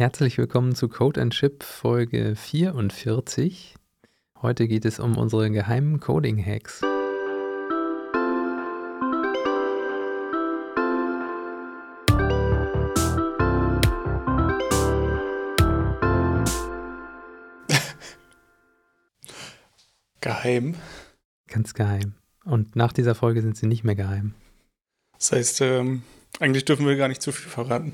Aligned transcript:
Herzlich 0.00 0.38
willkommen 0.38 0.74
zu 0.74 0.88
Code 0.88 1.20
and 1.20 1.34
Chip 1.34 1.62
Folge 1.62 2.34
44. 2.34 3.74
Heute 4.40 4.66
geht 4.66 4.86
es 4.86 4.98
um 4.98 5.18
unsere 5.18 5.50
geheimen 5.50 6.00
Coding-Hacks. 6.00 6.80
Geheim. 20.22 20.76
Ganz 21.46 21.74
geheim. 21.74 22.14
Und 22.46 22.74
nach 22.74 22.94
dieser 22.94 23.14
Folge 23.14 23.42
sind 23.42 23.58
sie 23.58 23.66
nicht 23.66 23.84
mehr 23.84 23.96
geheim. 23.96 24.32
Das 25.18 25.32
heißt, 25.32 25.60
ähm, 25.60 26.04
eigentlich 26.38 26.64
dürfen 26.64 26.86
wir 26.86 26.96
gar 26.96 27.08
nicht 27.08 27.20
zu 27.20 27.32
viel 27.32 27.50
verraten. 27.50 27.92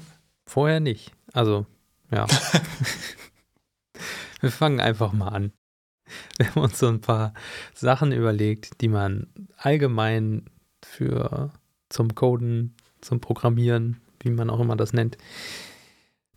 Vorher 0.49 0.79
nicht. 0.79 1.11
Also, 1.33 1.67
ja. 2.11 2.27
wir 4.41 4.51
fangen 4.51 4.81
einfach 4.81 5.13
mal 5.13 5.29
an. 5.29 5.53
Wir 6.39 6.51
haben 6.51 6.63
uns 6.63 6.79
so 6.79 6.89
ein 6.89 7.01
paar 7.01 7.35
Sachen 7.75 8.13
überlegt, 8.13 8.81
die 8.81 8.89
man 8.89 9.27
allgemein 9.57 10.45
für 10.85 11.53
zum 11.89 12.15
Coden, 12.15 12.75
zum 13.01 13.21
Programmieren, 13.21 14.01
wie 14.21 14.31
man 14.31 14.51
auch 14.51 14.61
immer 14.61 14.77
das 14.77 14.93
nennt, 14.93 15.17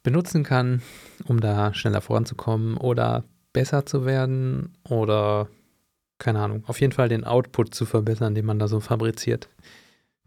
benutzen 0.03 0.43
kann, 0.43 0.81
um 1.25 1.39
da 1.39 1.73
schneller 1.73 2.01
voranzukommen 2.01 2.77
oder 2.77 3.23
besser 3.53 3.85
zu 3.85 4.05
werden 4.05 4.77
oder 4.87 5.49
keine 6.19 6.41
Ahnung, 6.41 6.63
auf 6.67 6.81
jeden 6.81 6.93
Fall 6.93 7.09
den 7.09 7.23
Output 7.23 7.73
zu 7.73 7.85
verbessern, 7.85 8.35
den 8.35 8.45
man 8.45 8.59
da 8.59 8.67
so 8.67 8.81
fabriziert, 8.81 9.49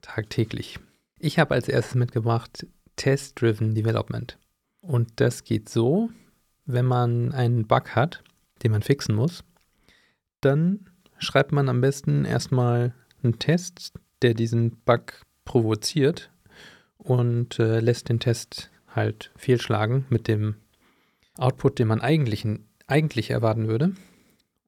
tagtäglich. 0.01 0.81
Ich 1.19 1.39
habe 1.39 1.55
als 1.55 1.69
erstes 1.69 1.95
mitgebracht 1.95 2.67
Test-Driven 2.97 3.75
Development. 3.75 4.39
Und 4.83 5.13
das 5.17 5.45
geht 5.45 5.69
so, 5.69 6.11
wenn 6.67 6.85
man 6.85 7.33
einen 7.33 7.67
Bug 7.67 7.95
hat, 7.95 8.23
den 8.63 8.73
man 8.73 8.83
fixen 8.83 9.15
muss, 9.15 9.45
dann 10.41 10.91
schreibt 11.19 11.53
man 11.53 11.69
am 11.69 11.81
besten 11.81 12.25
erstmal 12.25 12.95
einen 13.23 13.39
Test, 13.39 13.95
der 14.23 14.35
diesen 14.35 14.77
Bug 14.85 15.25
provoziert 15.45 16.31
und 16.99 17.59
äh, 17.59 17.81
lässt 17.81 18.09
den 18.09 18.21
Test 18.21 18.71
halt 18.89 19.33
fehlschlagen 19.37 20.05
mit 20.11 20.29
dem 20.29 20.57
Output, 21.39 21.79
den 21.79 21.89
man 21.89 22.01
eigentlich, 22.01 22.47
eigentlich 22.87 23.31
erwarten 23.31 23.69
würde. 23.69 23.93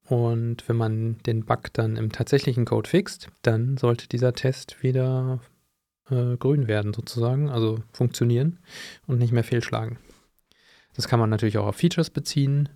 Und 0.06 0.68
wenn 0.68 0.76
man 0.76 1.18
den 1.26 1.44
Bug 1.44 1.72
dann 1.72 1.96
im 1.96 2.12
tatsächlichen 2.12 2.64
Code 2.64 2.88
fixt, 2.88 3.28
dann 3.42 3.76
sollte 3.76 4.08
dieser 4.08 4.32
Test 4.32 4.82
wieder 4.82 5.40
äh, 6.10 6.36
grün 6.36 6.68
werden 6.68 6.92
sozusagen, 6.92 7.48
also 7.48 7.78
funktionieren 7.92 8.58
und 9.06 9.18
nicht 9.18 9.32
mehr 9.32 9.44
fehlschlagen. 9.44 9.98
Das 10.94 11.08
kann 11.08 11.20
man 11.20 11.30
natürlich 11.30 11.58
auch 11.58 11.66
auf 11.66 11.76
Features 11.76 12.10
beziehen. 12.10 12.68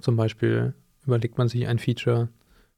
Zum 0.00 0.16
Beispiel 0.16 0.74
überlegt 1.06 1.38
man 1.38 1.48
sich 1.48 1.66
ein 1.66 1.78
Feature 1.78 2.28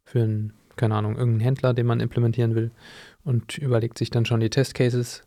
für 0.05 0.23
einen, 0.23 0.53
keine 0.77 0.95
Ahnung, 0.95 1.17
irgendeinen 1.17 1.41
Händler, 1.41 1.75
den 1.75 1.87
man 1.87 2.01
implementieren 2.01 2.55
will 2.55 2.71
und 3.25 3.59
überlegt 3.59 3.99
sich 3.99 4.11
dann 4.11 4.25
schon 4.25 4.41
die 4.41 4.51
Testcases 4.51 5.23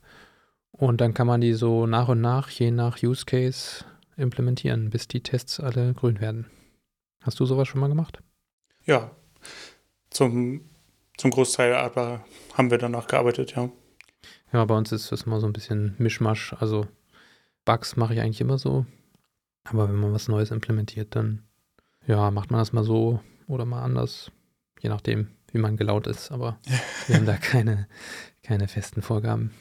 und 0.71 1.01
dann 1.01 1.13
kann 1.13 1.27
man 1.27 1.41
die 1.41 1.53
so 1.53 1.87
nach 1.87 2.07
und 2.07 2.21
nach, 2.21 2.49
je 2.49 2.71
nach 2.71 3.01
Use 3.01 3.25
Case, 3.25 3.83
implementieren, 4.15 4.89
bis 4.89 5.07
die 5.07 5.21
Tests 5.21 5.59
alle 5.59 5.93
grün 5.93 6.21
werden. 6.21 6.45
Hast 7.23 7.39
du 7.39 7.45
sowas 7.45 7.67
schon 7.67 7.81
mal 7.81 7.87
gemacht? 7.87 8.19
Ja, 8.85 9.11
zum, 10.09 10.61
zum 11.17 11.31
Großteil 11.31 11.75
aber 11.75 12.23
haben 12.53 12.71
wir 12.71 12.77
danach 12.77 13.07
gearbeitet, 13.07 13.55
ja. 13.55 13.69
Ja, 14.53 14.63
bei 14.65 14.75
uns 14.75 14.91
ist 14.91 15.11
das 15.11 15.23
immer 15.23 15.39
so 15.39 15.47
ein 15.47 15.53
bisschen 15.53 15.95
Mischmasch. 15.97 16.53
Also 16.59 16.87
Bugs 17.65 17.95
mache 17.95 18.13
ich 18.13 18.21
eigentlich 18.21 18.41
immer 18.41 18.57
so. 18.57 18.85
Aber 19.65 19.89
wenn 19.89 19.97
man 19.97 20.13
was 20.13 20.29
Neues 20.29 20.51
implementiert, 20.51 21.15
dann 21.15 21.43
ja, 22.05 22.31
macht 22.31 22.51
man 22.51 22.59
das 22.59 22.71
mal 22.71 22.83
so 22.83 23.19
oder 23.47 23.65
mal 23.65 23.83
anders. 23.83 24.31
Je 24.79 24.89
nachdem, 24.89 25.27
wie 25.51 25.57
man 25.57 25.75
gelaunt 25.75 26.07
ist. 26.07 26.31
Aber 26.31 26.59
wir 27.07 27.17
haben 27.17 27.25
da 27.25 27.35
keine, 27.37 27.87
keine 28.41 28.67
festen 28.67 29.01
Vorgaben. 29.01 29.53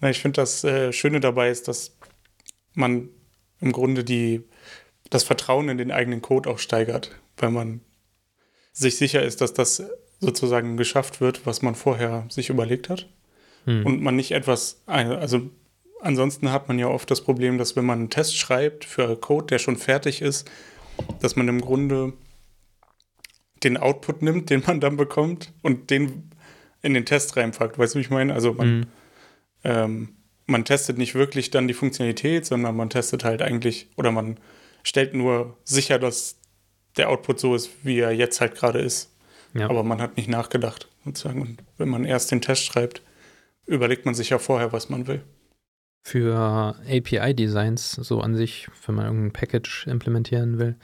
Na, 0.00 0.10
ich 0.10 0.20
finde, 0.20 0.36
das 0.42 0.62
äh, 0.64 0.92
Schöne 0.92 1.20
dabei 1.20 1.50
ist, 1.50 1.68
dass 1.68 1.96
man 2.74 3.08
im 3.60 3.72
Grunde 3.72 4.04
die, 4.04 4.42
das 5.08 5.24
Vertrauen 5.24 5.68
in 5.68 5.78
den 5.78 5.90
eigenen 5.90 6.20
Code 6.20 6.50
auch 6.50 6.58
steigert, 6.58 7.12
weil 7.38 7.50
man 7.50 7.80
sich 8.72 8.96
sicher 8.96 9.22
ist, 9.22 9.40
dass 9.40 9.54
das 9.54 9.82
sozusagen 10.18 10.76
geschafft 10.76 11.20
wird, 11.20 11.46
was 11.46 11.62
man 11.62 11.74
vorher 11.74 12.26
sich 12.28 12.50
überlegt 12.50 12.88
hat 12.90 13.08
hm. 13.64 13.86
und 13.86 14.02
man 14.02 14.16
nicht 14.16 14.32
etwas, 14.32 14.82
also 14.86 15.50
ansonsten 16.00 16.52
hat 16.52 16.68
man 16.68 16.78
ja 16.78 16.88
oft 16.88 17.10
das 17.10 17.22
Problem, 17.22 17.58
dass 17.58 17.76
wenn 17.76 17.84
man 17.84 17.98
einen 18.00 18.10
Test 18.10 18.36
schreibt 18.36 18.84
für 18.84 19.16
Code, 19.16 19.46
der 19.46 19.58
schon 19.58 19.76
fertig 19.76 20.22
ist, 20.22 20.50
dass 21.20 21.36
man 21.36 21.48
im 21.48 21.60
Grunde 21.60 22.12
den 23.62 23.76
Output 23.76 24.22
nimmt, 24.22 24.50
den 24.50 24.62
man 24.66 24.80
dann 24.80 24.96
bekommt 24.96 25.52
und 25.62 25.90
den 25.90 26.30
in 26.82 26.94
den 26.94 27.06
Test 27.06 27.36
reinpackt. 27.36 27.78
Weißt 27.78 27.94
du, 27.94 27.98
wie 27.98 28.02
ich 28.02 28.10
meine? 28.10 28.34
Also 28.34 28.54
man, 28.54 28.78
mhm. 28.78 28.86
ähm, 29.64 30.08
man 30.46 30.64
testet 30.64 30.98
nicht 30.98 31.14
wirklich 31.14 31.50
dann 31.50 31.68
die 31.68 31.74
Funktionalität, 31.74 32.44
sondern 32.44 32.76
man 32.76 32.90
testet 32.90 33.24
halt 33.24 33.40
eigentlich 33.40 33.88
oder 33.96 34.10
man 34.10 34.38
stellt 34.82 35.14
nur 35.14 35.56
sicher, 35.64 36.00
dass 36.00 36.36
der 36.96 37.08
Output 37.08 37.38
so 37.38 37.54
ist, 37.54 37.70
wie 37.84 38.00
er 38.00 38.10
jetzt 38.10 38.40
halt 38.40 38.56
gerade 38.56 38.80
ist. 38.80 39.10
Ja. 39.54 39.70
Aber 39.70 39.84
man 39.84 40.00
hat 40.00 40.16
nicht 40.16 40.28
nachgedacht, 40.28 40.88
sozusagen. 41.04 41.40
Und 41.40 41.62
wenn 41.78 41.88
man 41.88 42.04
erst 42.04 42.30
den 42.32 42.40
Test 42.40 42.64
schreibt, 42.64 43.02
überlegt 43.72 44.04
man 44.04 44.14
sich 44.14 44.30
ja 44.30 44.38
vorher, 44.38 44.72
was 44.72 44.88
man 44.88 45.06
will. 45.06 45.22
Für 46.04 46.76
API-Designs, 46.88 47.92
so 47.92 48.20
an 48.20 48.34
sich, 48.34 48.68
wenn 48.86 48.96
man 48.96 49.06
irgendein 49.06 49.32
Package 49.32 49.86
implementieren 49.86 50.58
will, 50.58 50.76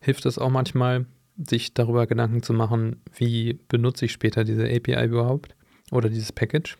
hilft 0.00 0.26
es 0.26 0.38
auch 0.38 0.50
manchmal, 0.50 1.06
sich 1.36 1.72
darüber 1.72 2.06
Gedanken 2.06 2.42
zu 2.42 2.52
machen, 2.52 3.00
wie 3.14 3.54
benutze 3.68 4.04
ich 4.04 4.12
später 4.12 4.44
diese 4.44 4.64
API 4.64 5.06
überhaupt 5.06 5.54
oder 5.90 6.08
dieses 6.08 6.32
Package. 6.32 6.76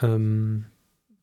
Ähm, 0.00 0.66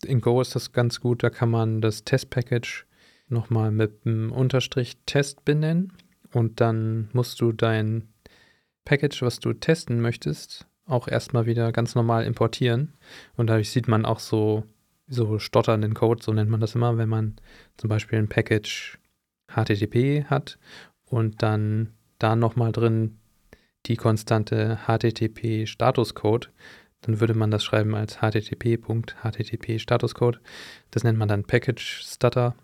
in 0.03 0.21
Go 0.21 0.41
ist 0.41 0.56
das 0.56 0.71
ganz 0.71 1.00
gut, 1.00 1.23
da 1.23 1.29
kann 1.29 1.50
man 1.50 1.81
das 1.81 2.03
Test-Package 2.03 2.85
nochmal 3.27 3.71
mit 3.71 4.06
einem 4.06 4.31
Unterstrich 4.31 4.97
Test 5.06 5.45
benennen 5.45 5.94
und 6.33 6.61
dann 6.61 7.09
musst 7.13 7.41
du 7.41 7.51
dein 7.51 8.09
Package, 8.85 9.21
was 9.21 9.39
du 9.39 9.53
testen 9.53 10.01
möchtest, 10.01 10.66
auch 10.89 11.07
erstmal 11.07 11.45
wieder 11.45 11.72
ganz 11.72 11.95
normal 11.95 12.25
importieren. 12.25 12.94
Und 13.35 13.47
dadurch 13.47 13.69
sieht 13.72 13.88
man 13.88 14.05
auch 14.05 14.19
so, 14.19 14.63
so 15.07 15.39
stotternden 15.39 15.94
Code, 15.94 16.23
so 16.23 16.33
nennt 16.33 16.50
man 16.50 16.59
das 16.59 16.75
immer, 16.75 16.97
wenn 16.97 17.09
man 17.09 17.35
zum 17.77 17.89
Beispiel 17.89 18.19
ein 18.19 18.29
Package 18.29 19.00
HTTP 19.47 20.25
hat 20.25 20.59
und 21.05 21.41
dann 21.41 21.94
da 22.19 22.35
nochmal 22.35 22.72
drin 22.72 23.19
die 23.85 23.95
konstante 23.95 24.79
HTTP 24.88 25.66
Statuscode, 25.66 26.51
dann 27.01 27.19
würde 27.19 27.33
man 27.33 27.50
das 27.50 27.63
schreiben 27.63 27.95
als 27.95 28.21
http.http 28.21 29.79
Statuscode. 29.79 30.41
Das 30.91 31.03
nennt 31.03 31.17
man 31.17 31.29
dann 31.29 31.45
Package 31.45 32.01
Stutter. 32.03 32.56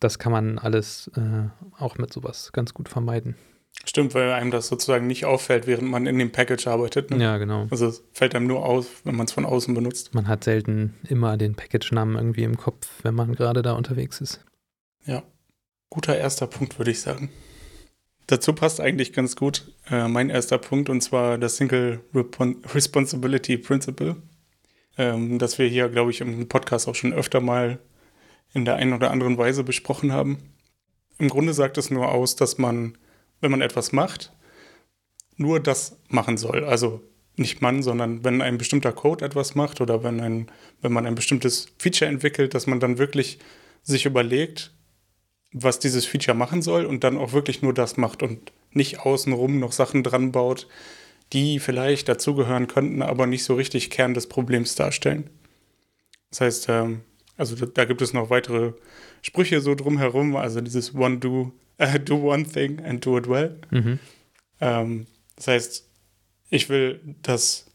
Das 0.00 0.18
kann 0.18 0.32
man 0.32 0.58
alles 0.58 1.10
äh, 1.16 1.48
auch 1.78 1.98
mit 1.98 2.12
sowas 2.12 2.52
ganz 2.52 2.74
gut 2.74 2.88
vermeiden. 2.88 3.36
Stimmt, 3.84 4.14
weil 4.14 4.32
einem 4.32 4.50
das 4.50 4.68
sozusagen 4.68 5.06
nicht 5.06 5.24
auffällt, 5.24 5.66
während 5.66 5.90
man 5.90 6.06
in 6.06 6.18
dem 6.18 6.30
Package 6.30 6.66
arbeitet. 6.66 7.10
Ne? 7.10 7.22
Ja, 7.22 7.38
genau. 7.38 7.66
Also 7.70 7.86
es 7.86 8.04
fällt 8.12 8.34
einem 8.34 8.46
nur 8.46 8.64
auf, 8.64 9.04
wenn 9.04 9.16
man 9.16 9.26
es 9.26 9.32
von 9.32 9.46
außen 9.46 9.74
benutzt. 9.74 10.14
Man 10.14 10.28
hat 10.28 10.44
selten 10.44 10.94
immer 11.08 11.36
den 11.36 11.54
Package-Namen 11.54 12.16
irgendwie 12.16 12.44
im 12.44 12.56
Kopf, 12.56 12.88
wenn 13.02 13.14
man 13.14 13.34
gerade 13.34 13.62
da 13.62 13.72
unterwegs 13.72 14.20
ist. 14.20 14.44
Ja, 15.06 15.22
guter 15.88 16.16
erster 16.16 16.46
Punkt, 16.46 16.78
würde 16.78 16.90
ich 16.90 17.00
sagen. 17.00 17.30
Dazu 18.26 18.52
passt 18.52 18.80
eigentlich 18.80 19.12
ganz 19.12 19.34
gut 19.34 19.72
äh, 19.90 20.06
mein 20.06 20.30
erster 20.30 20.58
Punkt, 20.58 20.88
und 20.88 21.00
zwar 21.00 21.36
das 21.36 21.56
Single 21.56 22.00
Responsibility 22.14 23.58
Principle, 23.58 24.16
ähm, 24.98 25.40
das 25.40 25.58
wir 25.58 25.66
hier, 25.66 25.88
glaube 25.88 26.12
ich, 26.12 26.20
im 26.20 26.48
Podcast 26.48 26.86
auch 26.86 26.94
schon 26.94 27.12
öfter 27.12 27.40
mal 27.40 27.80
in 28.52 28.64
der 28.64 28.76
einen 28.76 28.92
oder 28.92 29.10
anderen 29.10 29.36
Weise 29.36 29.64
besprochen 29.64 30.12
haben. 30.12 30.38
Im 31.18 31.28
Grunde 31.28 31.54
sagt 31.54 31.76
es 31.76 31.90
nur 31.90 32.12
aus, 32.12 32.36
dass 32.36 32.56
man 32.56 32.96
wenn 33.40 33.50
man 33.50 33.60
etwas 33.62 33.92
macht, 33.92 34.32
nur 35.36 35.60
das 35.60 35.96
machen 36.08 36.36
soll. 36.36 36.64
Also 36.64 37.02
nicht 37.36 37.62
man, 37.62 37.82
sondern 37.82 38.24
wenn 38.24 38.42
ein 38.42 38.58
bestimmter 38.58 38.92
Code 38.92 39.24
etwas 39.24 39.54
macht 39.54 39.80
oder 39.80 40.04
wenn, 40.04 40.20
ein, 40.20 40.50
wenn 40.82 40.92
man 40.92 41.06
ein 41.06 41.14
bestimmtes 41.14 41.68
Feature 41.78 42.10
entwickelt, 42.10 42.54
dass 42.54 42.66
man 42.66 42.80
dann 42.80 42.98
wirklich 42.98 43.38
sich 43.82 44.04
überlegt, 44.04 44.72
was 45.52 45.78
dieses 45.78 46.04
Feature 46.06 46.36
machen 46.36 46.62
soll 46.62 46.84
und 46.84 47.02
dann 47.02 47.16
auch 47.16 47.32
wirklich 47.32 47.62
nur 47.62 47.74
das 47.74 47.96
macht 47.96 48.22
und 48.22 48.52
nicht 48.72 49.00
außenrum 49.00 49.58
noch 49.58 49.72
Sachen 49.72 50.02
dran 50.02 50.32
baut, 50.32 50.68
die 51.32 51.58
vielleicht 51.58 52.08
dazugehören 52.08 52.66
könnten, 52.66 53.02
aber 53.02 53.26
nicht 53.26 53.44
so 53.44 53.54
richtig 53.54 53.90
Kern 53.90 54.14
des 54.14 54.28
Problems 54.28 54.74
darstellen. 54.74 55.30
Das 56.30 56.40
heißt, 56.40 56.68
ähm, 56.68 57.00
also 57.36 57.56
da 57.66 57.84
gibt 57.84 58.02
es 58.02 58.12
noch 58.12 58.30
weitere 58.30 58.74
Sprüche 59.22 59.60
so 59.60 59.74
drumherum, 59.74 60.36
also 60.36 60.60
dieses 60.60 60.94
One-Do 60.94 61.52
uh, 61.80 61.98
do 61.98 62.16
one 62.16 62.44
thing 62.44 62.80
and 62.84 63.04
do 63.04 63.16
it 63.16 63.28
well. 63.28 63.58
Mhm. 63.70 63.98
Ähm, 64.60 65.06
das 65.36 65.48
heißt, 65.48 65.88
ich 66.50 66.68
will, 66.68 67.00
dass 67.22 67.66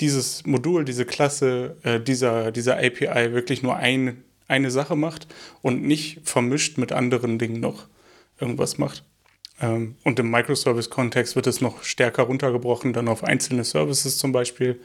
dieses 0.00 0.44
Modul, 0.46 0.84
diese 0.84 1.04
Klasse, 1.04 1.76
äh, 1.82 2.00
dieser, 2.00 2.52
dieser 2.52 2.76
API 2.76 3.32
wirklich 3.32 3.62
nur 3.62 3.76
ein, 3.76 4.24
eine 4.48 4.70
Sache 4.70 4.96
macht 4.96 5.26
und 5.62 5.82
nicht 5.82 6.20
vermischt 6.24 6.78
mit 6.78 6.92
anderen 6.92 7.38
Dingen 7.38 7.60
noch 7.60 7.88
irgendwas 8.40 8.78
macht. 8.78 9.04
Ähm, 9.60 9.96
und 10.04 10.18
im 10.18 10.30
Microservice-Kontext 10.30 11.36
wird 11.36 11.46
es 11.46 11.60
noch 11.60 11.82
stärker 11.84 12.24
runtergebrochen, 12.24 12.92
dann 12.92 13.08
auf 13.08 13.22
einzelne 13.24 13.64
Services 13.64 14.18
zum 14.18 14.32
Beispiel. 14.32 14.80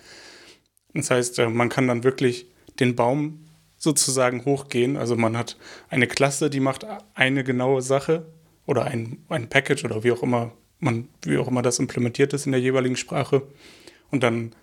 Das 0.93 1.09
heißt, 1.09 1.39
äh, 1.39 1.49
man 1.49 1.69
kann 1.69 1.87
dann 1.87 2.03
wirklich 2.03 2.47
den 2.79 2.95
Baum 2.95 3.45
sozusagen 3.77 4.45
hochgehen. 4.45 4.97
Also 4.97 5.15
man 5.15 5.37
hat 5.37 5.57
eine 5.89 6.07
Klasse, 6.07 6.49
die 6.49 6.59
macht 6.59 6.85
eine 7.13 7.43
genaue 7.43 7.81
Sache 7.81 8.25
oder 8.65 8.85
ein, 8.85 9.23
ein 9.29 9.49
Package 9.49 9.85
oder 9.85 10.03
wie 10.03 10.11
auch 10.11 10.23
immer 10.23 10.51
man, 10.79 11.07
wie 11.23 11.37
auch 11.37 11.47
immer 11.47 11.61
das 11.61 11.79
implementiert 11.79 12.33
ist 12.33 12.45
in 12.45 12.51
der 12.51 12.61
jeweiligen 12.61 12.97
Sprache. 12.97 13.43
Und 14.11 14.23
dann 14.23 14.53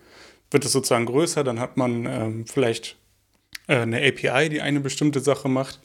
wird 0.51 0.65
es 0.65 0.71
sozusagen 0.71 1.05
größer, 1.05 1.43
dann 1.43 1.59
hat 1.59 1.77
man 1.77 2.05
ähm, 2.05 2.45
vielleicht 2.45 2.97
äh, 3.67 3.77
eine 3.77 3.97
API, 3.97 4.49
die 4.49 4.61
eine 4.61 4.79
bestimmte 4.79 5.19
Sache 5.19 5.49
macht. 5.49 5.79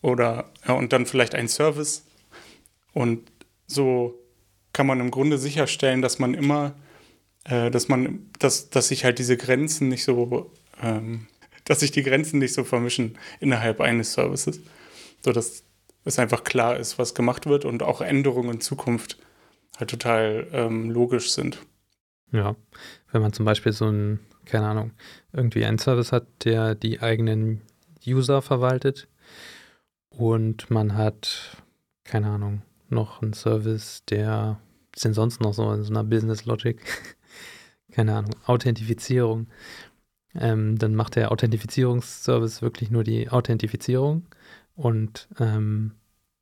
Oder 0.00 0.50
ja, 0.66 0.74
und 0.74 0.92
dann 0.92 1.06
vielleicht 1.06 1.34
ein 1.34 1.48
Service. 1.48 2.04
Und 2.92 3.30
so 3.66 4.18
kann 4.72 4.86
man 4.86 5.00
im 5.00 5.10
Grunde 5.10 5.38
sicherstellen, 5.38 6.02
dass 6.02 6.18
man 6.18 6.34
immer, 6.34 6.74
äh, 7.44 7.70
dass 7.70 7.88
man, 7.88 8.30
dass, 8.38 8.70
dass 8.70 8.88
sich 8.88 9.04
halt 9.04 9.18
diese 9.18 9.36
Grenzen 9.36 9.88
nicht 9.88 10.04
so, 10.04 10.52
ähm, 10.82 11.26
dass 11.64 11.80
sich 11.80 11.90
die 11.90 12.02
Grenzen 12.02 12.38
nicht 12.38 12.54
so 12.54 12.64
vermischen 12.64 13.18
innerhalb 13.40 13.80
eines 13.80 14.12
Services. 14.12 14.60
So 15.22 15.32
dass 15.32 15.64
es 16.04 16.18
einfach 16.18 16.44
klar 16.44 16.76
ist, 16.76 16.98
was 16.98 17.14
gemacht 17.14 17.46
wird 17.46 17.64
und 17.64 17.82
auch 17.82 18.00
Änderungen 18.00 18.54
in 18.54 18.60
Zukunft 18.60 19.18
halt 19.78 19.90
total 19.90 20.46
ähm, 20.52 20.90
logisch 20.90 21.30
sind. 21.32 21.58
Ja, 22.32 22.56
wenn 23.12 23.22
man 23.22 23.32
zum 23.32 23.44
Beispiel 23.44 23.72
so 23.72 23.86
ein, 23.86 24.20
keine 24.44 24.68
Ahnung, 24.68 24.92
irgendwie 25.32 25.64
einen 25.64 25.78
Service 25.78 26.12
hat, 26.12 26.26
der 26.44 26.74
die 26.74 27.00
eigenen 27.00 27.62
User 28.06 28.42
verwaltet 28.42 29.08
und 30.10 30.70
man 30.70 30.96
hat, 30.96 31.56
keine 32.04 32.28
Ahnung, 32.28 32.62
noch 32.88 33.22
einen 33.22 33.32
Service, 33.32 34.04
der, 34.08 34.58
ist 34.94 35.04
denn 35.04 35.14
sonst 35.14 35.40
noch 35.40 35.54
so 35.54 35.70
in 35.72 35.84
so 35.84 35.90
einer 35.90 36.04
Business 36.04 36.44
Logic, 36.44 36.80
keine 37.92 38.16
Ahnung, 38.16 38.32
Authentifizierung. 38.46 39.48
Ähm, 40.34 40.78
dann 40.78 40.94
macht 40.94 41.16
der 41.16 41.32
Authentifizierungsservice 41.32 42.60
wirklich 42.60 42.90
nur 42.90 43.04
die 43.04 43.30
Authentifizierung 43.30 44.26
und 44.78 45.28
ähm, 45.40 45.90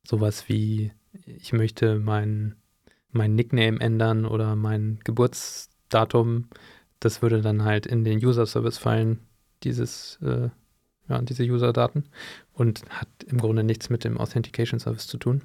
sowas 0.05 0.47
wie, 0.47 0.91
ich 1.25 1.53
möchte 1.53 1.97
mein, 1.97 2.55
mein 3.11 3.33
Nickname 3.33 3.81
ändern 3.81 4.25
oder 4.25 4.55
mein 4.55 4.99
Geburtsdatum, 5.03 6.47
das 6.99 7.23
würde 7.23 7.41
dann 7.41 7.63
halt 7.63 7.87
in 7.87 8.03
den 8.03 8.23
User-Service 8.23 8.77
fallen, 8.77 9.21
dieses, 9.63 10.19
äh, 10.21 10.49
ja, 11.09 11.21
diese 11.23 11.43
User-Daten 11.45 12.03
und 12.53 12.83
hat 12.91 13.07
im 13.25 13.39
Grunde 13.39 13.63
nichts 13.63 13.89
mit 13.89 14.03
dem 14.03 14.19
Authentication-Service 14.19 15.07
zu 15.07 15.17
tun. 15.17 15.41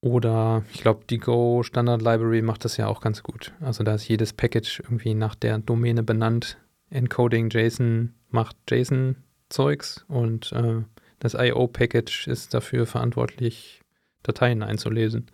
Oder 0.00 0.64
ich 0.74 0.80
glaube, 0.80 1.04
die 1.08 1.18
Go 1.18 1.62
Standard 1.62 2.02
Library 2.02 2.42
macht 2.42 2.64
das 2.64 2.76
ja 2.76 2.88
auch 2.88 3.00
ganz 3.00 3.22
gut. 3.22 3.52
Also 3.60 3.84
da 3.84 3.94
ist 3.94 4.08
jedes 4.08 4.32
Package 4.32 4.80
irgendwie 4.80 5.14
nach 5.14 5.36
der 5.36 5.58
Domäne 5.58 6.02
benannt. 6.02 6.58
Encoding 6.90 7.50
JSON 7.50 8.14
macht 8.30 8.56
JSON-Zeugs 8.68 10.04
und 10.08 10.50
äh, 10.52 10.82
das 11.18 11.34
IO-Package 11.34 12.28
ist 12.28 12.54
dafür 12.54 12.86
verantwortlich, 12.86 13.80
Dateien 14.22 14.62
einzulesen. 14.62 15.30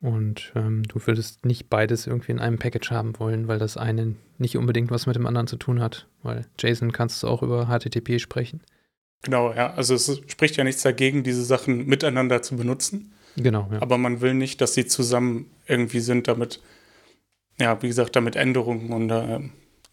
Und 0.00 0.52
ähm, 0.54 0.82
du 0.84 0.98
würdest 1.06 1.44
nicht 1.44 1.68
beides 1.68 2.06
irgendwie 2.06 2.32
in 2.32 2.38
einem 2.38 2.58
Package 2.58 2.90
haben 2.90 3.18
wollen, 3.18 3.48
weil 3.48 3.58
das 3.58 3.76
eine 3.76 4.14
nicht 4.38 4.56
unbedingt 4.56 4.90
was 4.90 5.06
mit 5.06 5.16
dem 5.16 5.26
anderen 5.26 5.46
zu 5.46 5.56
tun 5.56 5.80
hat. 5.80 6.08
Weil 6.22 6.46
JSON 6.58 6.92
kannst 6.92 7.22
du 7.22 7.28
auch 7.28 7.42
über 7.42 7.66
HTTP 7.66 8.18
sprechen. 8.18 8.62
Genau, 9.22 9.52
ja. 9.52 9.74
Also 9.74 9.94
es 9.94 10.22
spricht 10.26 10.56
ja 10.56 10.64
nichts 10.64 10.82
dagegen, 10.82 11.22
diese 11.22 11.44
Sachen 11.44 11.84
miteinander 11.86 12.40
zu 12.40 12.56
benutzen. 12.56 13.12
Genau, 13.36 13.68
ja. 13.70 13.82
Aber 13.82 13.98
man 13.98 14.22
will 14.22 14.32
nicht, 14.32 14.62
dass 14.62 14.72
sie 14.72 14.86
zusammen 14.86 15.50
irgendwie 15.66 16.00
sind, 16.00 16.28
damit, 16.28 16.62
ja, 17.58 17.80
wie 17.82 17.88
gesagt, 17.88 18.16
damit 18.16 18.36
Änderungen 18.36 18.92
und, 18.92 19.10
äh, 19.10 19.40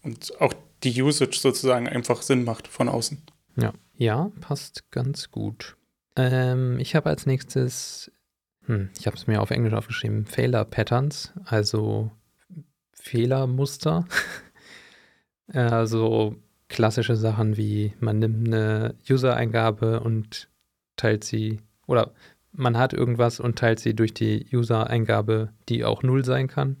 und 0.02 0.40
auch 0.40 0.54
die 0.84 1.02
Usage 1.02 1.38
sozusagen 1.38 1.86
einfach 1.86 2.22
Sinn 2.22 2.44
macht 2.44 2.66
von 2.66 2.88
außen. 2.88 3.22
Ja, 3.56 3.74
ja, 3.98 4.30
passt 4.40 4.90
ganz 4.92 5.30
gut. 5.30 5.76
Ähm, 6.16 6.78
ich 6.78 6.94
habe 6.94 7.10
als 7.10 7.26
nächstes, 7.26 8.12
hm, 8.64 8.90
ich 8.98 9.06
habe 9.06 9.16
es 9.16 9.26
mir 9.26 9.42
auf 9.42 9.50
Englisch 9.50 9.74
aufgeschrieben, 9.74 10.24
Failure 10.24 10.64
Patterns, 10.64 11.32
also 11.44 12.10
Fehlermuster. 12.92 14.06
also 15.52 16.36
klassische 16.68 17.16
Sachen 17.16 17.56
wie 17.56 17.94
man 17.98 18.18
nimmt 18.18 18.46
eine 18.46 18.94
User-Eingabe 19.08 20.00
und 20.00 20.48
teilt 20.96 21.24
sie 21.24 21.60
oder 21.86 22.12
man 22.52 22.76
hat 22.76 22.92
irgendwas 22.92 23.40
und 23.40 23.58
teilt 23.58 23.80
sie 23.80 23.94
durch 23.94 24.14
die 24.14 24.46
User-Eingabe, 24.52 25.50
die 25.68 25.84
auch 25.84 26.02
null 26.02 26.24
sein 26.24 26.48
kann. 26.48 26.76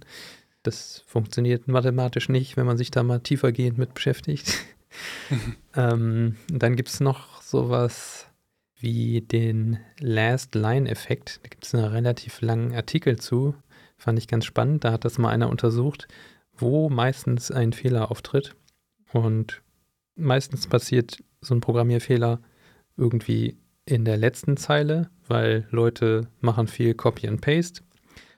Das 0.62 1.02
funktioniert 1.06 1.68
mathematisch 1.68 2.28
nicht, 2.28 2.56
wenn 2.56 2.66
man 2.66 2.76
sich 2.76 2.90
da 2.90 3.02
mal 3.02 3.20
tiefergehend 3.20 3.78
mit 3.78 3.94
beschäftigt. 3.94 4.52
ähm, 5.76 6.36
dann 6.48 6.76
gibt 6.76 6.88
es 6.88 7.00
noch 7.00 7.42
sowas 7.42 8.26
wie 8.80 9.20
den 9.20 9.78
Last-Line-Effekt. 9.98 11.40
Da 11.42 11.48
gibt 11.48 11.66
es 11.66 11.74
einen 11.74 11.84
relativ 11.84 12.40
langen 12.40 12.74
Artikel 12.74 13.18
zu. 13.18 13.54
Fand 13.96 14.18
ich 14.18 14.28
ganz 14.28 14.44
spannend. 14.44 14.84
Da 14.84 14.92
hat 14.92 15.04
das 15.04 15.18
mal 15.18 15.30
einer 15.30 15.50
untersucht, 15.50 16.06
wo 16.56 16.88
meistens 16.88 17.50
ein 17.50 17.72
Fehler 17.72 18.10
auftritt. 18.10 18.54
Und 19.12 19.62
meistens 20.14 20.66
passiert 20.66 21.22
so 21.40 21.54
ein 21.54 21.60
Programmierfehler 21.60 22.40
irgendwie 22.96 23.56
in 23.84 24.04
der 24.04 24.16
letzten 24.16 24.56
Zeile, 24.56 25.10
weil 25.26 25.66
Leute 25.70 26.28
machen 26.40 26.66
viel 26.66 26.94
Copy 26.94 27.26
and 27.26 27.40
Paste 27.40 27.82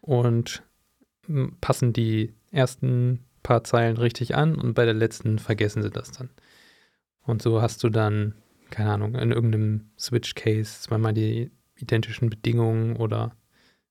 und 0.01 0.63
passen 1.61 1.93
die 1.93 2.35
ersten 2.51 3.25
paar 3.43 3.65
Zeilen 3.65 3.97
richtig 3.97 4.35
an 4.37 4.55
und 4.55 4.75
bei 4.75 4.85
der 4.85 4.95
letzten 4.95 5.39
vergessen 5.39 5.83
sie 5.83 5.91
das 5.91 6.13
dann. 6.13 6.31
Und 7.31 7.43
so 7.43 7.63
hast 7.63 7.83
du 7.85 7.89
dann, 7.89 8.35
keine 8.71 8.93
Ahnung, 8.93 9.15
in 9.15 9.33
irgendeinem 9.33 9.91
Switch-Case 9.99 10.83
zweimal 10.83 11.15
die 11.15 11.51
identischen 11.77 12.29
Bedingungen 12.29 12.97
oder, 12.97 13.37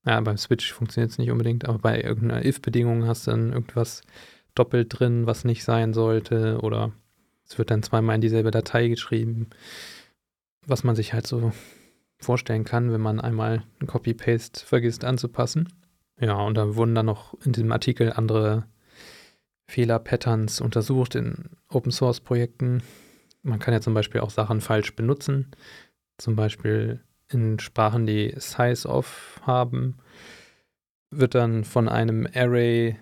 ja, 0.06 0.19
beim 0.21 0.38
Switch 0.38 0.71
funktioniert 0.74 1.12
es 1.12 1.18
nicht 1.18 1.31
unbedingt, 1.31 1.68
aber 1.68 1.80
bei 1.80 2.01
irgendeiner 2.01 2.45
if-Bedingung 2.45 3.07
hast 3.07 3.27
du 3.27 3.31
dann 3.31 3.53
irgendwas 3.53 4.01
doppelt 4.56 5.00
drin, 5.00 5.25
was 5.25 5.45
nicht 5.45 5.63
sein 5.63 5.94
sollte 5.94 6.59
oder 6.62 6.91
es 7.47 7.57
wird 7.57 7.71
dann 7.71 7.81
zweimal 7.81 8.15
in 8.15 8.21
dieselbe 8.21 8.51
Datei 8.51 8.89
geschrieben, 8.89 9.47
was 10.68 10.83
man 10.83 10.95
sich 10.95 11.13
halt 11.13 11.25
so 11.25 11.51
vorstellen 12.19 12.65
kann, 12.65 12.91
wenn 12.91 13.01
man 13.01 13.19
einmal 13.19 13.63
ein 13.80 13.88
Copy-Paste 13.88 14.65
vergisst 14.65 15.03
anzupassen. 15.06 15.69
Ja, 16.19 16.36
und 16.36 16.55
da 16.55 16.75
wurden 16.75 16.93
dann 16.93 17.05
noch 17.05 17.34
in 17.46 17.53
diesem 17.53 17.72
Artikel 17.72 18.12
andere 18.12 18.65
Fehler-Patterns 19.67 20.60
untersucht 20.62 21.15
in 21.15 21.50
Open-Source-Projekten. 21.69 22.84
Man 23.43 23.60
kann 23.60 23.74
ja 23.74 23.81
zum 23.81 23.93
Beispiel 23.93 24.22
auch 24.22 24.29
Sachen 24.29 24.62
falsch 24.62 24.96
benutzen. 24.96 25.51
Zum 26.17 26.36
Beispiel 26.36 27.00
in 27.29 27.60
Sprachen, 27.60 28.05
die 28.05 28.34
Size-Off 28.36 29.39
haben, 29.43 29.98
wird 31.12 31.36
dann 31.36 31.63
von 31.63 31.88
einem 31.88 32.27
Array, 32.34 32.98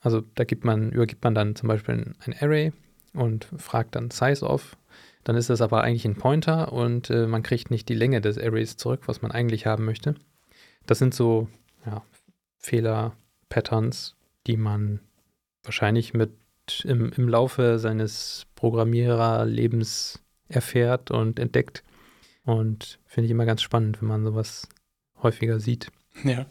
also 0.00 0.22
da 0.34 0.44
gibt 0.44 0.64
man, 0.64 0.90
übergibt 0.92 1.24
man 1.24 1.34
dann 1.34 1.56
zum 1.56 1.68
Beispiel 1.68 2.14
ein 2.20 2.34
Array 2.40 2.72
und 3.14 3.48
fragt 3.56 3.94
dann 3.94 4.10
Size-Off. 4.10 4.76
Dann 5.24 5.36
ist 5.36 5.50
das 5.50 5.60
aber 5.60 5.82
eigentlich 5.82 6.06
ein 6.06 6.16
Pointer 6.16 6.72
und 6.72 7.10
äh, 7.10 7.26
man 7.26 7.42
kriegt 7.42 7.70
nicht 7.70 7.88
die 7.88 7.94
Länge 7.94 8.20
des 8.20 8.38
Arrays 8.38 8.76
zurück, 8.76 9.02
was 9.06 9.22
man 9.22 9.30
eigentlich 9.30 9.66
haben 9.66 9.84
möchte. 9.84 10.14
Das 10.86 10.98
sind 10.98 11.14
so 11.14 11.48
ja, 11.84 12.02
Fehler-Patterns, 12.58 14.16
die 14.46 14.56
man 14.56 15.00
wahrscheinlich 15.62 16.14
mit 16.14 16.32
im, 16.84 17.12
im 17.16 17.28
Laufe 17.28 17.78
seines 17.78 18.46
Programmiererlebens 18.54 20.20
erfährt 20.48 21.10
und 21.10 21.38
entdeckt. 21.38 21.82
Und 22.44 22.98
finde 23.06 23.26
ich 23.26 23.30
immer 23.30 23.46
ganz 23.46 23.62
spannend, 23.62 24.00
wenn 24.00 24.08
man 24.08 24.24
sowas 24.24 24.68
häufiger 25.22 25.60
sieht. 25.60 25.90
Ja, 26.24 26.46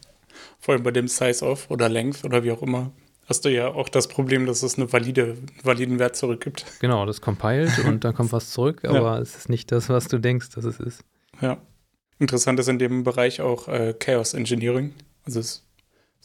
vor 0.59 0.73
allem 0.73 0.83
bei 0.83 0.91
dem 0.91 1.07
Size-Off 1.07 1.69
oder 1.69 1.89
Length 1.89 2.23
oder 2.23 2.43
wie 2.43 2.51
auch 2.51 2.61
immer, 2.61 2.91
hast 3.25 3.45
du 3.45 3.49
ja 3.49 3.67
auch 3.67 3.89
das 3.89 4.07
Problem, 4.07 4.45
dass 4.45 4.63
es 4.63 4.77
eine 4.77 4.91
valide, 4.91 5.37
validen 5.63 5.99
Wert 5.99 6.15
zurückgibt. 6.15 6.65
Genau, 6.79 7.05
das 7.05 7.21
compiled 7.21 7.79
und 7.85 8.03
dann 8.03 8.13
kommt 8.13 8.31
was 8.31 8.51
zurück, 8.51 8.85
aber 8.85 9.15
ja. 9.15 9.19
es 9.19 9.35
ist 9.35 9.49
nicht 9.49 9.71
das, 9.71 9.89
was 9.89 10.07
du 10.07 10.19
denkst, 10.19 10.49
dass 10.51 10.65
es 10.65 10.79
ist. 10.79 11.03
Ja. 11.41 11.61
Interessant 12.19 12.59
ist 12.59 12.67
in 12.67 12.79
dem 12.79 13.03
Bereich 13.03 13.39
auch 13.39 13.67
äh, 13.69 13.93
Chaos 13.97 14.33
Engineering. 14.33 14.93
Also 15.23 15.39
es 15.39 15.45
ist 15.47 15.65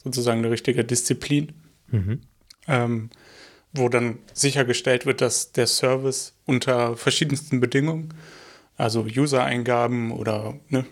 sozusagen 0.03 0.39
eine 0.39 0.51
richtige 0.51 0.83
Disziplin. 0.83 1.53
Mhm 1.87 2.21
ähm, 2.67 3.09
wo 3.75 3.89
dann 3.89 4.19
sichergestellt 4.33 5.05
wird, 5.05 5.21
dass 5.21 5.51
der 5.51 5.67
Service 5.67 6.37
unter 6.45 6.97
verschiedensten 6.97 7.59
Bedingungen, 7.59 8.13
also 8.77 9.05
User-Eingaben 9.05 10.11
oder 10.11 10.59
ne, 10.69 10.85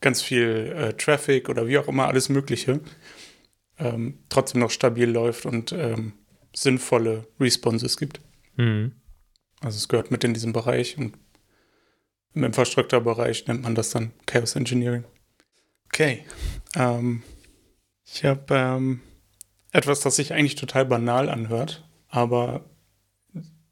ganz 0.00 0.22
viel 0.22 0.74
äh, 0.76 0.92
Traffic 0.94 1.48
oder 1.48 1.66
wie 1.66 1.78
auch 1.78 1.88
immer, 1.88 2.08
alles 2.08 2.28
Mögliche, 2.28 2.80
ähm, 3.78 4.18
trotzdem 4.28 4.60
noch 4.60 4.70
stabil 4.70 5.08
läuft 5.08 5.46
und 5.46 5.72
ähm, 5.72 6.12
sinnvolle 6.54 7.26
Responses 7.38 7.96
gibt. 7.96 8.20
Mhm. 8.56 8.92
Also 9.60 9.76
es 9.76 9.88
gehört 9.88 10.10
mit 10.10 10.24
in 10.24 10.34
diesen 10.34 10.52
Bereich 10.52 10.98
und 10.98 11.16
Im 12.34 12.44
Infrastrukturbereich 12.44 13.46
nennt 13.48 13.62
man 13.62 13.74
das 13.74 13.90
dann 13.90 14.12
Chaos 14.26 14.54
Engineering. 14.54 15.04
Okay. 15.86 16.24
Ähm, 16.76 17.22
ich 18.04 18.24
habe 18.24 18.44
ähm, 18.50 19.00
etwas, 19.72 20.00
das 20.00 20.16
sich 20.16 20.32
eigentlich 20.32 20.54
total 20.54 20.86
banal 20.86 21.28
anhört, 21.28 21.88
aber 22.10 22.64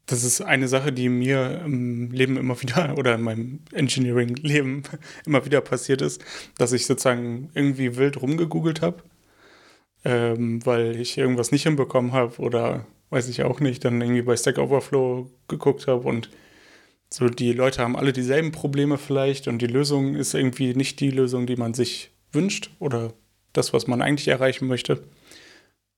das 0.05 0.23
ist 0.23 0.41
eine 0.41 0.67
Sache, 0.67 0.91
die 0.91 1.07
mir 1.07 1.61
im 1.63 2.11
Leben 2.11 2.37
immer 2.37 2.59
wieder 2.61 2.95
oder 2.97 3.15
in 3.15 3.21
meinem 3.21 3.59
Engineering-Leben 3.71 4.83
immer 5.25 5.45
wieder 5.45 5.61
passiert 5.61 6.01
ist, 6.01 6.23
dass 6.57 6.73
ich 6.73 6.85
sozusagen 6.85 7.51
irgendwie 7.53 7.95
wild 7.97 8.21
rumgegoogelt 8.21 8.81
habe, 8.81 9.03
ähm, 10.03 10.65
weil 10.65 10.99
ich 10.99 11.17
irgendwas 11.17 11.51
nicht 11.51 11.63
hinbekommen 11.63 12.13
habe 12.13 12.37
oder 12.39 12.85
weiß 13.11 13.27
ich 13.29 13.43
auch 13.43 13.59
nicht, 13.59 13.85
dann 13.85 14.01
irgendwie 14.01 14.21
bei 14.21 14.35
Stack 14.35 14.57
Overflow 14.57 15.29
geguckt 15.47 15.87
habe 15.87 16.07
und 16.07 16.29
so 17.11 17.27
die 17.27 17.53
Leute 17.53 17.81
haben 17.81 17.95
alle 17.95 18.13
dieselben 18.13 18.51
Probleme 18.51 18.97
vielleicht 18.97 19.47
und 19.47 19.61
die 19.61 19.67
Lösung 19.67 20.15
ist 20.15 20.35
irgendwie 20.35 20.75
nicht 20.75 20.99
die 20.99 21.09
Lösung, 21.09 21.47
die 21.47 21.55
man 21.55 21.73
sich 21.73 22.11
wünscht 22.31 22.69
oder 22.79 23.13
das, 23.53 23.73
was 23.73 23.87
man 23.87 24.03
eigentlich 24.03 24.27
erreichen 24.27 24.67
möchte. 24.67 25.03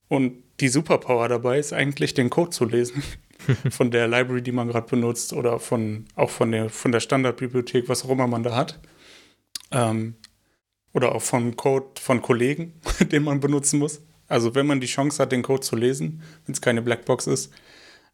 Und 0.08 0.42
die 0.62 0.70
Superpower 0.70 1.28
dabei 1.28 1.60
ist 1.60 1.74
eigentlich, 1.74 2.14
den 2.14 2.30
Code 2.30 2.52
zu 2.52 2.66
lesen 2.66 3.04
von 3.70 3.92
der 3.92 4.08
Library, 4.08 4.42
die 4.42 4.52
man 4.52 4.68
gerade 4.68 4.88
benutzt 4.88 5.34
oder 5.34 5.60
von 5.60 6.06
auch 6.16 6.30
von 6.30 6.52
der 6.52 6.70
von 6.70 6.92
der 6.92 7.00
Standardbibliothek, 7.00 7.90
was 7.90 8.06
auch 8.06 8.10
immer 8.10 8.28
man 8.28 8.44
da 8.44 8.56
hat. 8.56 8.80
Ähm, 9.72 10.16
oder 10.94 11.16
auch 11.16 11.22
von 11.22 11.56
Code 11.56 12.00
von 12.00 12.22
Kollegen, 12.22 12.74
den 13.00 13.24
man 13.24 13.40
benutzen 13.40 13.80
muss. 13.80 14.02
Also 14.28 14.56
wenn 14.56 14.68
man 14.68 14.80
die 14.80 14.88
Chance 14.88 15.22
hat, 15.22 15.32
den 15.32 15.42
Code 15.42 15.62
zu 15.62 15.76
lesen, 15.76 16.22
wenn 16.46 16.54
es 16.54 16.62
keine 16.62 16.82
Blackbox 16.82 17.28
ist, 17.28 17.52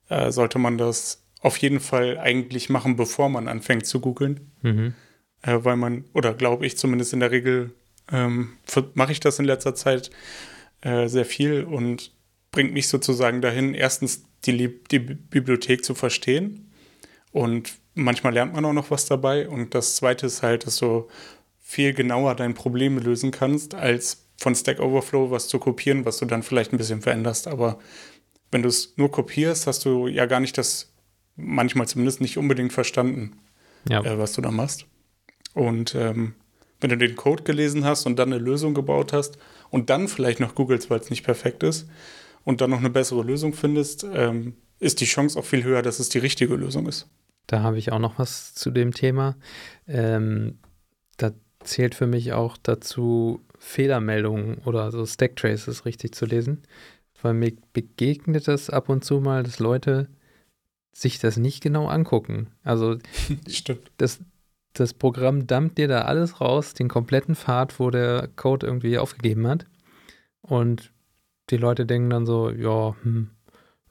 äh, 0.10 0.32
sollte 0.32 0.58
man 0.58 0.78
das 0.78 1.24
auf 1.42 1.58
jeden 1.58 1.80
Fall 1.80 2.18
eigentlich 2.18 2.70
machen, 2.70 2.96
bevor 2.96 3.30
man 3.30 3.48
anfängt 3.48 3.86
zu 3.86 4.00
googeln. 4.00 4.52
Mhm. 4.62 4.94
Äh, 5.42 5.60
weil 5.64 5.76
man, 5.76 6.06
oder 6.14 6.34
glaube 6.34 6.66
ich 6.66 6.78
zumindest 6.78 7.14
in 7.14 7.20
der 7.20 7.32
Regel, 7.32 7.74
ähm, 8.12 8.58
mache 8.94 9.12
ich 9.12 9.20
das 9.20 9.38
in 9.38 9.46
letzter 9.46 9.76
Zeit 9.76 10.10
äh, 10.82 11.08
sehr 11.08 11.26
viel 11.26 11.64
und 11.64 12.12
bringt 12.52 12.74
mich 12.74 12.88
sozusagen 12.88 13.42
dahin, 13.42 13.74
erstens 13.74 14.24
die, 14.46 14.82
die 14.92 15.00
Bibliothek 15.00 15.84
zu 15.84 15.96
verstehen 15.96 16.72
und 17.32 17.78
manchmal 17.94 18.34
lernt 18.34 18.54
man 18.54 18.66
auch 18.66 18.74
noch 18.74 18.92
was 18.92 19.06
dabei 19.06 19.48
und 19.48 19.76
das 19.76 19.96
zweite 19.96 20.28
ist 20.28 20.44
halt, 20.44 20.66
dass 20.66 20.78
du 20.78 21.08
viel 21.60 21.94
genauer 21.94 22.36
dein 22.36 22.54
Problem 22.54 22.98
lösen 22.98 23.32
kannst, 23.32 23.76
als 23.76 24.26
von 24.38 24.56
Stack 24.56 24.80
Overflow 24.80 25.32
was 25.32 25.48
zu 25.48 25.60
kopieren, 25.60 26.06
was 26.06 26.18
du 26.18 26.26
dann 26.26 26.44
vielleicht 26.44 26.72
ein 26.72 26.78
bisschen 26.78 27.02
veränderst. 27.02 27.48
Aber 27.48 27.80
wenn 28.52 28.62
du 28.62 28.70
es 28.70 28.94
nur 28.98 29.12
kopierst, 29.12 29.68
hast 29.68 29.84
du 29.84 30.08
ja 30.08 30.28
gar 30.28 30.40
nicht 30.40 30.58
das, 30.58 30.94
manchmal 31.36 31.88
zumindest 31.88 32.22
nicht 32.22 32.38
unbedingt 32.38 32.72
verstanden, 32.72 33.40
ja. 33.90 34.02
äh, 34.04 34.18
was 34.18 34.34
du 34.34 34.42
da 34.42 34.52
machst. 34.52 34.86
Und 35.54 35.96
ähm, 35.96 36.36
wenn 36.80 36.92
du 36.92 36.98
den 36.98 37.16
Code 37.16 37.44
gelesen 37.44 37.84
hast 37.84 38.06
und 38.06 38.18
dann 38.18 38.32
eine 38.32 38.42
Lösung 38.42 38.74
gebaut 38.74 39.12
hast 39.12 39.38
und 39.70 39.90
dann 39.90 40.08
vielleicht 40.08 40.40
noch 40.40 40.56
googelst, 40.56 40.90
weil 40.90 41.00
es 41.00 41.10
nicht 41.10 41.24
perfekt 41.24 41.64
ist 41.64 41.88
und 42.48 42.62
dann 42.62 42.70
noch 42.70 42.80
eine 42.80 42.90
bessere 42.90 43.24
Lösung 43.24 43.52
findest, 43.52 44.06
ähm, 44.06 44.56
ist 44.80 45.02
die 45.02 45.06
Chance 45.06 45.38
auch 45.38 45.44
viel 45.44 45.66
höher, 45.66 45.82
dass 45.82 46.00
es 46.00 46.08
die 46.08 46.20
richtige 46.20 46.56
Lösung 46.56 46.88
ist. 46.88 47.10
Da 47.46 47.62
habe 47.62 47.78
ich 47.78 47.92
auch 47.92 48.00
noch 48.00 48.20
was 48.20 48.54
zu 48.54 48.72
dem 48.72 48.94
Thema. 48.94 49.36
Ähm, 49.86 50.58
da 51.18 51.34
zählt 51.60 51.94
für 51.94 52.08
mich 52.08 52.32
auch 52.32 52.56
dazu, 52.56 53.42
Fehlermeldungen 53.60 54.60
oder 54.60 54.92
so 54.92 55.06
Stacktraces 55.06 55.84
richtig 55.84 56.16
zu 56.16 56.26
lesen. 56.26 56.64
Weil 57.22 57.34
mir 57.34 57.52
begegnet 57.74 58.48
es 58.48 58.70
ab 58.70 58.88
und 58.88 59.04
zu 59.04 59.20
mal, 59.20 59.44
dass 59.44 59.60
Leute 59.60 60.08
sich 60.94 61.20
das 61.20 61.36
nicht 61.36 61.62
genau 61.62 61.88
angucken. 61.88 62.48
Also 62.64 62.98
Stimmt. 63.50 63.92
Das, 63.98 64.20
das 64.72 64.94
Programm 64.94 65.48
dumpt 65.48 65.78
dir 65.78 65.90
da 65.90 66.04
alles 66.04 66.40
raus, 66.40 66.76
den 66.76 66.88
kompletten 66.88 67.36
Pfad, 67.36 67.78
wo 67.78 67.90
der 67.90 68.30
Code 68.38 68.66
irgendwie 68.66 68.98
aufgegeben 68.98 69.46
hat. 69.48 69.66
Und 70.40 70.94
die 71.50 71.58
Leute 71.58 71.86
denken 71.86 72.10
dann 72.10 72.26
so, 72.26 72.50
ja, 72.50 72.96
hm, 73.04 73.30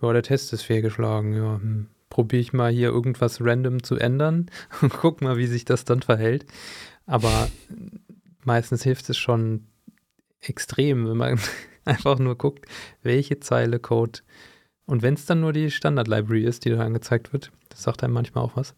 ja, 0.01 0.13
der 0.13 0.23
Test 0.23 0.53
ist 0.53 0.63
fehlgeschlagen, 0.63 1.35
ja, 1.35 1.61
hm, 1.61 1.89
probiere 2.09 2.41
ich 2.41 2.53
mal 2.53 2.71
hier 2.71 2.89
irgendwas 2.89 3.41
random 3.41 3.83
zu 3.83 3.97
ändern 3.97 4.47
und 4.83 4.93
guck 4.93 5.23
mal, 5.23 5.37
wie 5.37 5.47
sich 5.47 5.65
das 5.65 5.85
dann 5.85 6.03
verhält. 6.03 6.47
Aber 7.07 7.49
meistens 8.45 8.83
hilft 8.83 9.09
es 9.11 9.17
schon 9.17 9.67
extrem, 10.41 11.09
wenn 11.09 11.17
man 11.17 11.41
einfach 11.85 12.19
nur 12.19 12.37
guckt, 12.37 12.67
welche 13.03 13.41
Zeile 13.41 13.79
Code 13.79 14.21
und 14.87 15.03
wenn 15.03 15.15
es 15.15 15.27
dann 15.27 15.41
nur 15.41 15.53
die 15.53 15.71
Standard-Library 15.71 16.45
ist, 16.45 16.65
die 16.65 16.71
da 16.71 16.79
angezeigt 16.79 17.33
wird, 17.33 17.51
das 17.69 17.83
sagt 17.83 18.03
einem 18.03 18.15
manchmal 18.15 18.45
auch 18.45 18.57
was, 18.57 18.75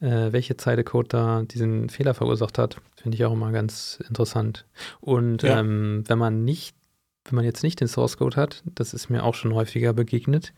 äh, 0.00 0.32
welche 0.32 0.56
Zeile 0.56 0.84
Code 0.84 1.08
da 1.08 1.42
diesen 1.42 1.90
Fehler 1.90 2.14
verursacht 2.14 2.58
hat, 2.58 2.80
finde 2.96 3.16
ich 3.16 3.24
auch 3.24 3.32
immer 3.32 3.52
ganz 3.52 4.02
interessant. 4.08 4.66
Und 5.00 5.42
ja. 5.42 5.60
ähm, 5.60 6.02
wenn 6.06 6.18
man 6.18 6.44
nicht, 6.44 6.76
wenn 7.28 7.36
man 7.36 7.44
jetzt 7.44 7.62
nicht 7.62 7.80
den 7.80 7.88
Source 7.88 8.16
Code 8.16 8.36
hat, 8.36 8.62
das 8.64 8.94
ist 8.94 9.10
mir 9.10 9.24
auch 9.24 9.34
schon 9.34 9.54
häufiger 9.54 9.92
begegnet, 9.92 10.52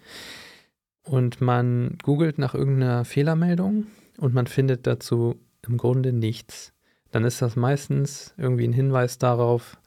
und 1.02 1.40
man 1.40 1.96
googelt 2.02 2.38
nach 2.38 2.54
irgendeiner 2.54 3.04
Fehlermeldung 3.04 3.86
und 4.18 4.34
man 4.34 4.46
findet 4.46 4.86
dazu 4.86 5.36
im 5.66 5.76
Grunde 5.76 6.12
nichts, 6.12 6.72
dann 7.10 7.24
ist 7.24 7.42
das 7.42 7.56
meistens 7.56 8.34
irgendwie 8.36 8.68
ein 8.68 8.72
Hinweis 8.72 9.18
darauf, 9.18 9.78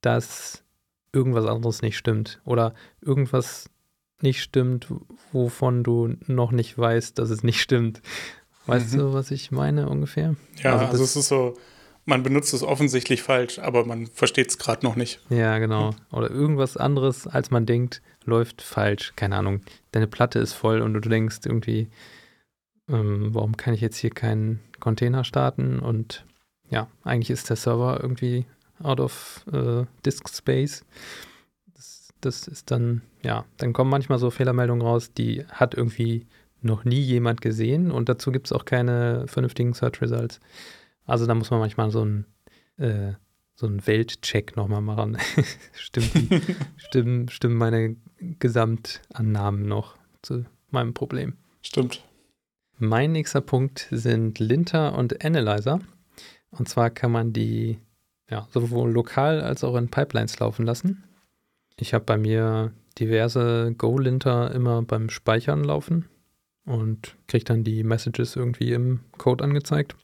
dass 0.00 0.64
irgendwas 1.12 1.46
anderes 1.46 1.82
nicht 1.82 1.96
stimmt 1.96 2.40
oder 2.44 2.74
irgendwas 3.00 3.70
nicht 4.20 4.42
stimmt, 4.42 4.88
wovon 5.32 5.82
du 5.82 6.14
noch 6.26 6.52
nicht 6.52 6.76
weißt, 6.76 7.18
dass 7.18 7.30
es 7.30 7.42
nicht 7.42 7.60
stimmt. 7.60 8.02
Weißt 8.66 8.94
mhm. 8.94 8.98
du, 8.98 9.12
was 9.12 9.30
ich 9.30 9.50
meine 9.50 9.88
ungefähr? 9.88 10.36
Ja, 10.62 10.72
also, 10.72 10.86
also 10.86 11.04
es 11.04 11.16
ist 11.16 11.28
so, 11.28 11.56
man 12.06 12.22
benutzt 12.22 12.54
es 12.54 12.62
offensichtlich 12.62 13.22
falsch, 13.22 13.58
aber 13.58 13.84
man 13.84 14.06
versteht 14.06 14.48
es 14.48 14.58
gerade 14.58 14.86
noch 14.86 14.96
nicht. 14.96 15.20
Ja, 15.28 15.58
genau. 15.58 15.94
Oder 16.12 16.30
irgendwas 16.30 16.76
anderes, 16.76 17.26
als 17.26 17.50
man 17.50 17.66
denkt, 17.66 18.00
läuft 18.24 18.62
falsch. 18.62 19.12
Keine 19.16 19.36
Ahnung. 19.36 19.60
Deine 19.90 20.06
Platte 20.06 20.38
ist 20.38 20.54
voll 20.54 20.80
und 20.80 20.94
du 20.94 21.00
denkst 21.00 21.40
irgendwie, 21.44 21.88
ähm, 22.88 23.34
warum 23.34 23.56
kann 23.56 23.74
ich 23.74 23.80
jetzt 23.80 23.98
hier 23.98 24.10
keinen 24.10 24.60
Container 24.78 25.24
starten? 25.24 25.80
Und 25.80 26.24
ja, 26.70 26.88
eigentlich 27.02 27.30
ist 27.30 27.50
der 27.50 27.56
Server 27.56 27.98
irgendwie 28.00 28.46
out 28.82 29.00
of 29.00 29.44
äh, 29.52 29.84
Disk 30.04 30.28
Space. 30.28 30.84
Das, 31.74 32.08
das 32.20 32.46
ist 32.46 32.70
dann, 32.70 33.02
ja, 33.22 33.44
dann 33.56 33.72
kommen 33.72 33.90
manchmal 33.90 34.18
so 34.18 34.30
Fehlermeldungen 34.30 34.86
raus, 34.86 35.12
die 35.12 35.44
hat 35.48 35.74
irgendwie 35.74 36.24
noch 36.62 36.84
nie 36.84 37.00
jemand 37.00 37.40
gesehen 37.40 37.90
und 37.90 38.08
dazu 38.08 38.32
gibt 38.32 38.46
es 38.46 38.52
auch 38.52 38.64
keine 38.64 39.26
vernünftigen 39.26 39.74
Search 39.74 40.00
Results. 40.00 40.40
Also 41.06 41.26
da 41.26 41.34
muss 41.34 41.50
man 41.50 41.60
manchmal 41.60 41.90
so 41.90 42.04
ein 42.04 42.26
äh, 42.78 43.14
so 43.56 43.66
einen 43.66 43.86
Weltcheck 43.86 44.56
nochmal 44.56 44.82
machen. 44.82 45.16
stimmt 45.72 46.14
die, 46.14 46.40
stimmen, 46.76 47.28
stimmen 47.28 47.56
meine 47.56 47.96
Gesamtannahmen 48.38 49.66
noch 49.66 49.96
zu 50.22 50.44
meinem 50.70 50.94
Problem. 50.94 51.34
Stimmt. 51.62 52.04
Mein 52.78 53.12
nächster 53.12 53.40
Punkt 53.40 53.88
sind 53.90 54.38
Linter 54.38 54.96
und 54.96 55.24
Analyzer. 55.24 55.80
Und 56.50 56.68
zwar 56.68 56.90
kann 56.90 57.10
man 57.10 57.32
die 57.32 57.78
ja, 58.30 58.46
sowohl 58.50 58.90
lokal 58.90 59.40
als 59.40 59.64
auch 59.64 59.76
in 59.76 59.88
Pipelines 59.88 60.38
laufen 60.38 60.66
lassen. 60.66 61.04
Ich 61.78 61.94
habe 61.94 62.04
bei 62.04 62.18
mir 62.18 62.72
diverse 62.98 63.74
Go-Linter 63.76 64.54
immer 64.54 64.82
beim 64.82 65.08
Speichern 65.08 65.64
laufen 65.64 66.06
und 66.66 67.16
kriege 67.28 67.44
dann 67.44 67.64
die 67.64 67.84
Messages 67.84 68.36
irgendwie 68.36 68.72
im 68.72 69.00
Code 69.16 69.44
angezeigt. 69.44 69.96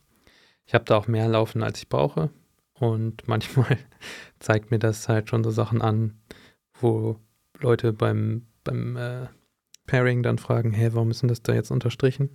Ich 0.66 0.74
habe 0.74 0.84
da 0.84 0.96
auch 0.96 1.08
mehr 1.08 1.28
laufen, 1.28 1.62
als 1.62 1.78
ich 1.78 1.88
brauche. 1.88 2.30
Und 2.74 3.26
manchmal 3.28 3.78
zeigt 4.38 4.70
mir 4.70 4.78
das 4.78 5.08
halt 5.08 5.28
schon 5.28 5.44
so 5.44 5.50
Sachen 5.50 5.82
an, 5.82 6.18
wo 6.80 7.18
Leute 7.60 7.92
beim, 7.92 8.46
beim 8.64 8.96
äh, 8.96 9.26
Pairing 9.86 10.22
dann 10.22 10.38
fragen, 10.38 10.72
hey, 10.72 10.92
warum 10.94 11.10
ist 11.10 11.22
denn 11.22 11.28
das 11.28 11.42
da 11.42 11.54
jetzt 11.54 11.70
unterstrichen? 11.70 12.30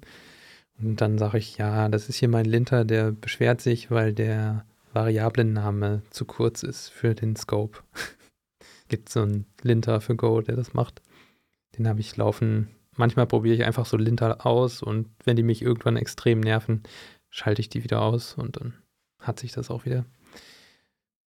Und 0.80 1.02
dann 1.02 1.18
sage 1.18 1.40
ich, 1.40 1.58
ja, 1.58 1.90
das 1.90 2.08
ist 2.08 2.18
hier 2.18 2.30
mein 2.30 2.46
Linter, 2.46 2.86
der 2.86 3.12
beschwert 3.12 3.62
sich, 3.62 3.90
weil 3.90 4.14
der 4.14 4.66
Variablenname 4.94 6.02
zu 6.12 6.26
kurz 6.26 6.64
ist 6.64 6.90
für 6.90 7.16
den 7.16 7.36
Scope. 7.36 7.80
Gibt 8.90 9.10
so 9.10 9.22
einen 9.22 9.46
Linter 9.62 10.02
für 10.02 10.16
Go, 10.16 10.42
der 10.42 10.56
das 10.56 10.74
macht. 10.74 11.02
Den 11.78 11.88
habe 11.88 12.00
ich 12.00 12.16
laufen. 12.16 12.70
Manchmal 12.96 13.28
probiere 13.28 13.56
ich 13.56 13.64
einfach 13.64 13.86
so 13.86 13.98
Linter 13.98 14.46
aus 14.46 14.82
und 14.82 15.10
wenn 15.24 15.36
die 15.36 15.44
mich 15.44 15.62
irgendwann 15.62 15.98
extrem 15.98 16.40
nerven, 16.40 16.84
schalte 17.30 17.62
ich 17.62 17.70
die 17.70 17.84
wieder 17.84 18.02
aus 18.02 18.34
und 18.34 18.58
dann 18.58 18.74
hat 19.20 19.40
sich 19.40 19.52
das 19.52 19.70
auch 19.70 19.86
wieder. 19.86 20.06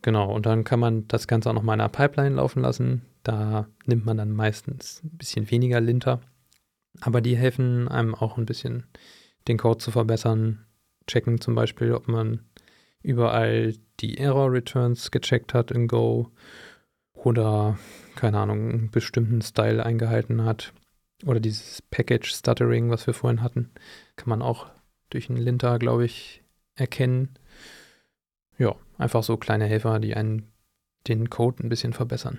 Genau, 0.02 0.32
und 0.32 0.46
dann 0.46 0.64
kann 0.64 0.78
man 0.80 1.08
das 1.08 1.26
Ganze 1.26 1.50
auch 1.50 1.54
noch 1.54 1.62
mal 1.62 1.74
in 1.74 1.80
einer 1.80 1.88
Pipeline 1.88 2.36
laufen 2.36 2.62
lassen. 2.62 3.02
Da 3.24 3.68
nimmt 3.84 4.06
man 4.06 4.16
dann 4.16 4.32
meistens 4.32 5.02
ein 5.02 5.16
bisschen 5.16 5.50
weniger 5.50 5.80
Linter. 5.80 6.20
Aber 7.00 7.20
die 7.20 7.36
helfen 7.36 7.88
einem 7.88 8.14
auch 8.14 8.38
ein 8.38 8.46
bisschen 8.46 8.86
den 9.48 9.58
Code 9.58 9.78
zu 9.78 9.90
verbessern. 9.90 10.64
Checken 11.06 11.40
zum 11.40 11.54
Beispiel, 11.54 11.92
ob 11.92 12.06
man 12.06 12.44
überall 13.02 13.74
die 14.00 14.18
Error 14.18 14.52
Returns 14.52 15.10
gecheckt 15.10 15.54
hat 15.54 15.70
in 15.70 15.88
Go 15.88 16.30
oder, 17.14 17.78
keine 18.14 18.38
Ahnung, 18.38 18.70
einen 18.70 18.90
bestimmten 18.90 19.42
Style 19.42 19.84
eingehalten 19.84 20.44
hat. 20.44 20.72
Oder 21.24 21.40
dieses 21.40 21.82
Package 21.82 22.30
Stuttering, 22.30 22.90
was 22.90 23.06
wir 23.06 23.14
vorhin 23.14 23.42
hatten, 23.42 23.70
kann 24.14 24.28
man 24.28 24.42
auch 24.42 24.70
durch 25.10 25.28
einen 25.28 25.38
Linter, 25.38 25.78
glaube 25.78 26.04
ich, 26.04 26.42
erkennen. 26.74 27.34
Ja, 28.58 28.74
einfach 28.98 29.22
so 29.22 29.36
kleine 29.36 29.66
Helfer, 29.66 29.98
die 29.98 30.14
einen 30.14 30.50
den 31.06 31.30
Code 31.30 31.64
ein 31.64 31.68
bisschen 31.68 31.92
verbessern. 31.92 32.38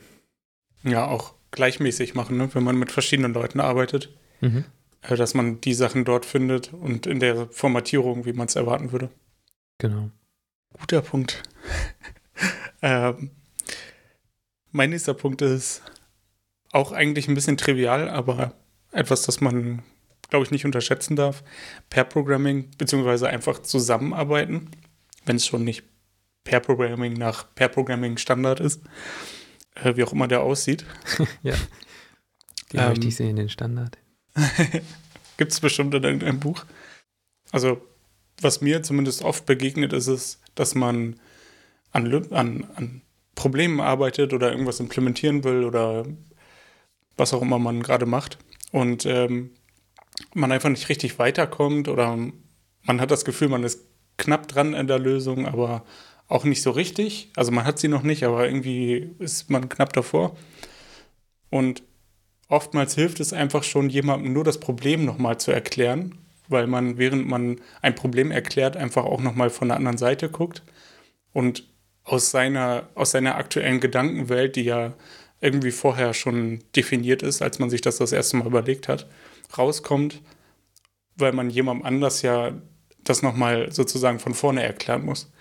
Ja, 0.84 1.08
auch 1.08 1.34
gleichmäßig 1.52 2.14
machen, 2.14 2.38
ne? 2.38 2.54
wenn 2.54 2.64
man 2.64 2.78
mit 2.78 2.92
verschiedenen 2.92 3.34
Leuten 3.34 3.60
arbeitet. 3.60 4.10
Mhm. 4.42 4.66
Äh, 5.02 5.16
dass 5.16 5.34
man 5.34 5.62
die 5.62 5.74
Sachen 5.74 6.06
dort 6.06 6.26
findet 6.26 6.74
und 6.74 7.08
in 7.08 7.20
der 7.20 7.48
Formatierung, 7.50 8.26
wie 8.26 8.34
man 8.34 8.48
es 8.48 8.56
erwarten 8.56 8.92
würde. 8.92 9.10
Genau. 9.78 10.12
Guter 10.74 11.02
Punkt. 11.02 11.44
ähm, 12.82 13.32
mein 14.72 14.90
nächster 14.92 15.14
Punkt 15.14 15.42
ist 15.42 15.82
auch 16.72 16.92
eigentlich 16.92 17.28
ein 17.28 17.34
bisschen 17.34 17.58
trivial, 17.58 18.10
aber 18.10 18.54
etwas, 18.92 19.24
das 19.24 19.42
man, 19.42 19.84
glaube 20.30 20.46
ich, 20.46 20.52
nicht 20.52 20.66
unterschätzen 20.66 21.16
darf. 21.16 21.44
Pair 21.90 22.04
Programming, 22.04 22.72
beziehungsweise 22.78 23.30
einfach 23.30 23.62
zusammenarbeiten, 23.62 24.70
wenn 25.26 25.36
es 25.36 25.46
schon 25.46 25.64
nicht 25.64 25.84
Pair 26.44 26.60
Programming 26.60 27.14
nach 27.14 27.54
Pair 27.56 27.70
Programming 27.70 28.18
Standard 28.18 28.60
ist, 28.60 28.82
äh, 29.76 29.96
wie 29.96 30.04
auch 30.04 30.14
immer 30.14 30.28
der 30.28 30.42
aussieht. 30.42 30.86
ja. 31.44 31.56
Die 32.72 32.78
ähm, 32.78 32.90
möchte 32.90 33.08
ich 33.08 33.16
sehen, 33.16 33.36
den 33.36 33.50
Standard. 33.50 33.98
Gibt 35.38 35.52
es 35.52 35.60
bestimmt 35.60 35.94
in 35.94 36.04
irgendeinem 36.04 36.40
Buch. 36.40 36.66
Also, 37.52 37.82
was 38.42 38.62
mir 38.62 38.84
zumindest 38.84 39.24
oft 39.24 39.46
begegnet, 39.46 39.94
ist 39.94 40.08
es, 40.08 40.42
dass 40.56 40.76
man 40.76 41.20
an, 41.92 42.14
an, 42.32 42.68
an 42.76 43.02
Problemen 43.36 43.80
arbeitet 43.80 44.34
oder 44.34 44.52
irgendwas 44.52 44.80
implementieren 44.80 45.44
will 45.44 45.64
oder 45.64 46.06
was 47.18 47.34
auch 47.34 47.42
immer 47.42 47.60
man 47.60 47.82
gerade 47.82 48.06
macht. 48.06 48.38
Und 48.72 49.06
ähm, 49.06 49.52
man 50.34 50.52
einfach 50.52 50.70
nicht 50.70 50.90
richtig 50.90 51.20
weiterkommt 51.20 51.88
oder 51.88 52.18
man 52.84 53.02
hat 53.02 53.12
das 53.12 53.26
Gefühl, 53.26 53.50
man 53.50 53.64
ist 53.64 53.86
knapp 54.18 54.48
dran 54.48 54.74
in 54.74 54.88
der 54.88 55.00
Lösung, 55.00 55.46
aber 55.46 55.84
auch 56.28 56.44
nicht 56.44 56.62
so 56.62 56.72
richtig. 56.72 57.32
Also 57.36 57.52
man 57.52 57.66
hat 57.66 57.80
sie 57.80 57.88
noch 57.88 58.04
nicht, 58.04 58.24
aber 58.24 58.46
irgendwie 58.46 59.10
ist 59.20 59.50
man 59.50 59.70
knapp 59.70 59.94
davor. 59.94 60.36
Und 61.50 61.82
oftmals 62.48 62.96
hilft 62.96 63.20
es 63.20 63.34
einfach 63.34 63.64
schon, 63.64 63.90
jemandem 63.90 64.34
nur 64.34 64.44
das 64.44 64.60
Problem 64.60 65.06
nochmal 65.06 65.40
zu 65.40 65.52
erklären, 65.52 66.16
weil 66.48 66.68
man, 66.68 66.98
während 66.98 67.28
man 67.28 67.60
ein 67.82 67.96
Problem 67.96 68.32
erklärt, 68.32 68.78
einfach 68.78 69.06
auch 69.06 69.22
nochmal 69.22 69.50
von 69.50 69.70
der 69.70 69.78
anderen 69.78 69.98
Seite 69.98 70.30
guckt 70.30 70.64
und 71.34 71.64
aus 72.04 72.32
seiner, 72.32 72.90
aus 72.96 73.12
seiner 73.12 73.36
aktuellen 73.36 73.80
Gedankenwelt, 73.80 74.56
die 74.56 74.64
ja 74.64 74.94
irgendwie 75.42 75.72
vorher 75.72 76.14
schon 76.14 76.64
definiert 76.76 77.24
ist, 77.24 77.42
als 77.42 77.60
man 77.60 77.70
sich 77.70 77.82
das 77.82 77.98
das 77.98 78.12
erste 78.12 78.38
Mal 78.38 78.48
überlegt 78.48 78.88
hat, 78.88 79.08
rauskommt, 79.58 80.22
weil 81.16 81.34
man 81.34 81.50
jemandem 81.50 81.86
anders 81.86 82.22
ja 82.22 82.54
das 83.04 83.22
nochmal 83.22 83.72
sozusagen 83.72 84.20
von 84.20 84.34
vorne 84.34 84.64
erklären 84.64 85.06
muss. 85.06 85.32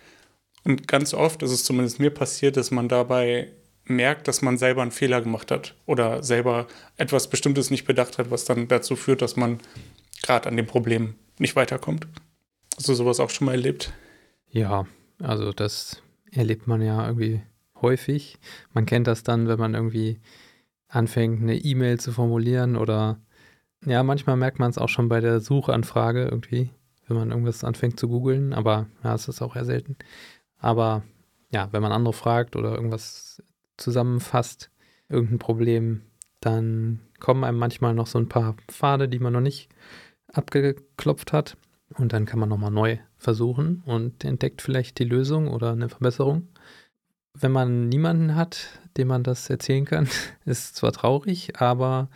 Und 0.64 0.88
ganz 0.88 1.14
oft 1.14 1.42
ist 1.42 1.50
es 1.52 1.64
zumindest 1.64 2.00
mir 2.00 2.10
passiert, 2.10 2.56
dass 2.56 2.70
man 2.70 2.88
dabei 2.88 3.52
merkt, 3.84 4.28
dass 4.28 4.42
man 4.42 4.58
selber 4.58 4.82
einen 4.82 4.90
Fehler 4.90 5.20
gemacht 5.22 5.50
hat 5.50 5.74
oder 5.86 6.22
selber 6.22 6.66
etwas 6.96 7.30
Bestimmtes 7.30 7.70
nicht 7.70 7.84
bedacht 7.84 8.18
hat, 8.18 8.30
was 8.30 8.44
dann 8.44 8.68
dazu 8.68 8.96
führt, 8.96 9.22
dass 9.22 9.36
man 9.36 9.60
gerade 10.22 10.48
an 10.48 10.56
dem 10.56 10.66
Problem 10.66 11.14
nicht 11.38 11.56
weiterkommt. 11.56 12.06
Hast 12.76 12.88
du 12.88 12.94
sowas 12.94 13.20
auch 13.20 13.30
schon 13.30 13.46
mal 13.46 13.52
erlebt? 13.52 13.92
Ja, 14.50 14.86
also 15.20 15.52
das 15.52 16.02
erlebt 16.30 16.66
man 16.66 16.82
ja 16.82 17.06
irgendwie 17.06 17.42
häufig. 17.80 18.38
Man 18.72 18.86
kennt 18.86 19.06
das 19.06 19.22
dann, 19.22 19.48
wenn 19.48 19.58
man 19.58 19.74
irgendwie 19.74 20.20
anfängt, 20.88 21.42
eine 21.42 21.56
E-Mail 21.56 21.98
zu 21.98 22.12
formulieren 22.12 22.76
oder 22.76 23.20
ja, 23.84 24.02
manchmal 24.02 24.36
merkt 24.36 24.58
man 24.58 24.70
es 24.70 24.78
auch 24.78 24.88
schon 24.88 25.08
bei 25.08 25.20
der 25.20 25.40
Suchanfrage 25.40 26.24
irgendwie, 26.24 26.70
wenn 27.06 27.16
man 27.16 27.30
irgendwas 27.30 27.64
anfängt 27.64 27.98
zu 27.98 28.08
googeln, 28.08 28.52
aber 28.52 28.86
ja, 29.04 29.14
es 29.14 29.28
ist 29.28 29.42
auch 29.42 29.56
eher 29.56 29.64
selten. 29.64 29.96
Aber 30.58 31.02
ja, 31.50 31.68
wenn 31.72 31.82
man 31.82 31.92
andere 31.92 32.12
fragt 32.12 32.56
oder 32.56 32.74
irgendwas 32.74 33.42
zusammenfasst, 33.76 34.70
irgendein 35.08 35.38
Problem, 35.38 36.02
dann 36.40 37.00
kommen 37.20 37.44
einem 37.44 37.58
manchmal 37.58 37.94
noch 37.94 38.06
so 38.06 38.18
ein 38.18 38.28
paar 38.28 38.56
Pfade, 38.68 39.08
die 39.08 39.18
man 39.18 39.32
noch 39.32 39.40
nicht 39.40 39.68
abgeklopft 40.32 41.32
hat. 41.32 41.56
Und 41.94 42.12
dann 42.12 42.26
kann 42.26 42.38
man 42.38 42.50
nochmal 42.50 42.70
neu 42.70 42.98
versuchen 43.16 43.82
und 43.86 44.22
entdeckt 44.24 44.60
vielleicht 44.60 44.98
die 44.98 45.04
Lösung 45.04 45.48
oder 45.48 45.72
eine 45.72 45.88
Verbesserung. 45.88 46.48
Wenn 47.32 47.50
man 47.50 47.88
niemanden 47.88 48.34
hat, 48.34 48.80
dem 48.96 49.08
man 49.08 49.22
das 49.22 49.48
erzählen 49.48 49.86
kann, 49.86 50.08
ist 50.44 50.76
zwar 50.76 50.92
traurig, 50.92 51.60
aber 51.60 52.10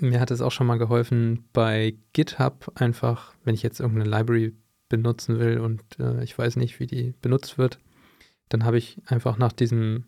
mir 0.00 0.20
hat 0.20 0.30
es 0.30 0.40
auch 0.40 0.52
schon 0.52 0.66
mal 0.66 0.78
geholfen, 0.78 1.44
bei 1.52 1.96
GitHub 2.12 2.72
einfach, 2.74 3.34
wenn 3.44 3.54
ich 3.54 3.62
jetzt 3.62 3.80
irgendeine 3.80 4.10
Library 4.10 4.54
benutzen 4.88 5.38
will 5.38 5.58
und 5.58 5.82
äh, 5.98 6.22
ich 6.22 6.36
weiß 6.36 6.56
nicht, 6.56 6.78
wie 6.80 6.86
die 6.86 7.14
benutzt 7.20 7.58
wird, 7.58 7.78
dann 8.48 8.64
habe 8.64 8.78
ich 8.78 9.00
einfach 9.06 9.36
nach 9.38 9.52
diesem 9.52 10.04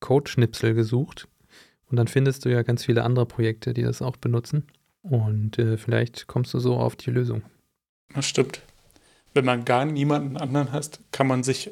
Code-Schnipsel 0.00 0.74
gesucht 0.74 1.28
und 1.88 1.96
dann 1.96 2.08
findest 2.08 2.44
du 2.44 2.50
ja 2.50 2.62
ganz 2.62 2.84
viele 2.84 3.04
andere 3.04 3.26
Projekte, 3.26 3.72
die 3.72 3.82
das 3.82 4.02
auch 4.02 4.16
benutzen 4.16 4.66
und 5.02 5.58
äh, 5.58 5.76
vielleicht 5.76 6.26
kommst 6.26 6.52
du 6.54 6.58
so 6.58 6.76
auf 6.76 6.96
die 6.96 7.10
Lösung. 7.10 7.42
Das 8.14 8.26
stimmt. 8.26 8.60
Wenn 9.34 9.44
man 9.44 9.64
gar 9.64 9.84
niemanden 9.84 10.36
anderen 10.36 10.72
hast, 10.72 11.00
kann 11.12 11.26
man 11.26 11.42
sich 11.42 11.70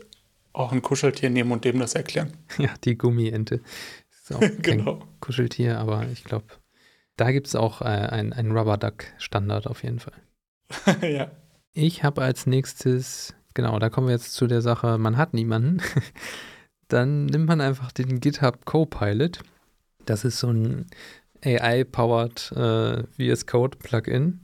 auch 0.53 0.73
ein 0.73 0.83
Kuscheltier 0.83 1.31
nehmen 1.31 1.51
und 1.53 1.65
dem 1.65 1.79
das 1.79 1.95
erklären. 1.95 2.33
Ja, 2.59 2.71
die 2.85 2.97
Gummiente. 2.97 3.61
Ist 4.11 4.35
auch 4.35 4.41
genau. 4.63 4.99
kein 4.99 5.21
Kuscheltier, 5.21 5.79
aber 5.79 6.07
ich 6.13 6.25
glaube, 6.25 6.47
da 7.17 7.31
gibt 7.33 7.47
es 7.47 7.55
auch 7.55 7.81
äh, 7.81 7.85
einen 7.85 8.57
Rubber 8.57 8.77
Duck 8.77 9.05
Standard 9.19 9.67
auf 9.67 9.83
jeden 9.83 10.01
Fall. 10.01 10.15
ja. 11.03 11.31
Ich 11.73 12.05
habe 12.05 12.23
als 12.23 12.47
nächstes, 12.47 13.35
genau, 13.55 13.79
da 13.79 13.91
kommen 13.91 14.07
wir 14.07 14.15
jetzt 14.15 14.35
zu 14.35 14.47
der 14.47 14.63
Sache, 14.63 14.99
man 14.99 15.17
hat 15.17 15.35
niemanden. 15.35 15.81
Dann 16.89 17.27
nimmt 17.27 17.47
man 17.47 17.61
einfach 17.61 17.93
den 17.93 18.21
GitHub 18.21 18.65
Copilot. 18.65 19.41
Das 20.05 20.25
ist 20.25 20.39
so 20.39 20.51
ein 20.51 20.87
AI-powered 21.45 22.53
äh, 22.53 23.05
VS 23.35 23.47
Code 23.47 23.79
Plugin. 23.79 24.41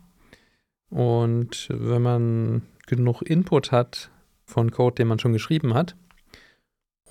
Und 0.89 1.69
wenn 1.71 2.03
man 2.03 2.63
genug 2.87 3.23
Input 3.23 3.71
hat 3.71 4.11
von 4.45 4.71
Code, 4.71 4.97
den 4.97 5.09
man 5.09 5.19
schon 5.19 5.33
geschrieben 5.33 5.75
hat, 5.75 5.95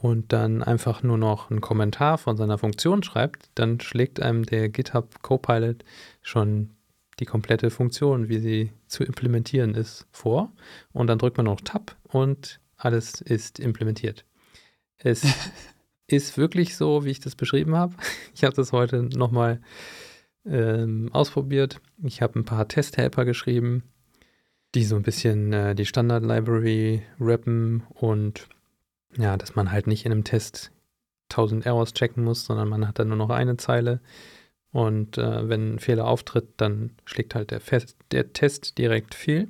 und 0.02 0.32
dann 0.32 0.64
einfach 0.64 1.04
nur 1.04 1.18
noch 1.18 1.50
einen 1.50 1.62
Kommentar 1.62 2.18
von 2.18 2.38
seiner 2.38 2.58
Funktion 2.58 3.04
schreibt, 3.04 3.50
dann 3.56 3.80
schlägt 3.80 4.22
einem 4.22 4.46
der 4.46 4.70
GitHub 4.70 5.22
Copilot 5.22 5.84
schon 6.22 6.72
die 7.20 7.26
komplette 7.26 7.70
Funktion, 7.70 8.30
wie 8.30 8.40
sie 8.40 8.72
zu 8.88 9.04
implementieren 9.04 9.76
ist, 9.76 10.08
vor. 10.12 10.54
Und 10.94 11.08
dann 11.08 11.20
drückt 11.20 11.38
man 11.38 11.46
noch 11.46 11.60
Tab 11.62 11.98
und 12.04 12.62
alles 12.78 13.20
ist 13.20 13.60
implementiert. 13.60 14.26
Es 14.98 15.26
ist 16.08 16.38
wirklich 16.38 16.78
so, 16.78 17.04
wie 17.04 17.12
ich 17.12 17.20
das 17.20 17.36
beschrieben 17.36 17.76
habe. 17.76 17.96
Ich 18.34 18.46
habe 18.46 18.56
das 18.56 18.72
heute 18.72 19.04
nochmal 19.04 19.60
ähm, 20.46 21.10
ausprobiert. 21.12 21.82
Ich 22.04 22.22
habe 22.22 22.40
ein 22.40 22.46
paar 22.46 22.70
Testhelper 22.70 23.26
geschrieben, 23.26 23.84
die 24.76 24.86
so 24.86 24.96
ein 24.96 25.04
bisschen 25.04 25.52
äh, 25.52 25.76
die 25.76 25.86
Standard-Library 25.86 27.04
rappen 27.20 27.84
und 27.90 28.48
ja, 29.18 29.38
dass 29.38 29.56
man 29.56 29.72
halt 29.72 29.88
nicht 29.88 30.06
in 30.06 30.12
einem 30.12 30.24
Test 30.24 30.72
1000 31.32 31.66
Errors 31.66 31.94
checken 31.94 32.24
muss, 32.24 32.46
sondern 32.46 32.70
man 32.70 32.88
hat 32.88 33.00
dann 33.00 33.10
nur 33.10 33.18
noch 33.18 33.30
eine 33.30 33.58
Zeile 33.58 34.00
und 34.72 35.18
äh, 35.18 35.50
wenn 35.50 35.76
ein 35.76 35.80
Fehler 35.80 36.06
auftritt, 36.08 36.50
dann 36.58 36.92
schlägt 37.06 37.36
halt 37.36 37.52
der, 37.52 37.60
Fest, 37.60 37.98
der 38.12 38.34
Test 38.34 38.78
direkt 38.78 39.16
fehl. 39.16 39.48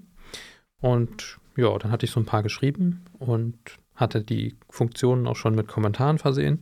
Und 0.79 1.37
ja, 1.57 1.77
dann 1.77 1.91
hatte 1.91 2.05
ich 2.05 2.11
so 2.11 2.19
ein 2.19 2.25
paar 2.25 2.43
geschrieben 2.43 3.03
und 3.17 3.57
hatte 3.95 4.23
die 4.23 4.55
Funktionen 4.69 5.27
auch 5.27 5.35
schon 5.35 5.55
mit 5.55 5.67
Kommentaren 5.67 6.19
versehen. 6.19 6.61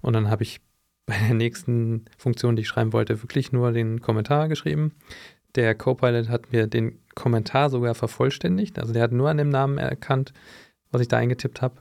Und 0.00 0.14
dann 0.14 0.30
habe 0.30 0.42
ich 0.42 0.60
bei 1.06 1.18
der 1.18 1.34
nächsten 1.34 2.04
Funktion, 2.16 2.56
die 2.56 2.62
ich 2.62 2.68
schreiben 2.68 2.92
wollte, 2.92 3.22
wirklich 3.22 3.52
nur 3.52 3.72
den 3.72 4.00
Kommentar 4.00 4.48
geschrieben. 4.48 4.92
Der 5.54 5.74
Copilot 5.74 6.28
hat 6.28 6.52
mir 6.52 6.66
den 6.66 6.98
Kommentar 7.14 7.70
sogar 7.70 7.94
vervollständigt. 7.94 8.78
Also 8.78 8.92
der 8.92 9.02
hat 9.02 9.12
nur 9.12 9.28
an 9.28 9.36
dem 9.36 9.48
Namen 9.48 9.78
erkannt, 9.78 10.32
was 10.90 11.02
ich 11.02 11.08
da 11.08 11.18
eingetippt 11.18 11.60
habe, 11.60 11.76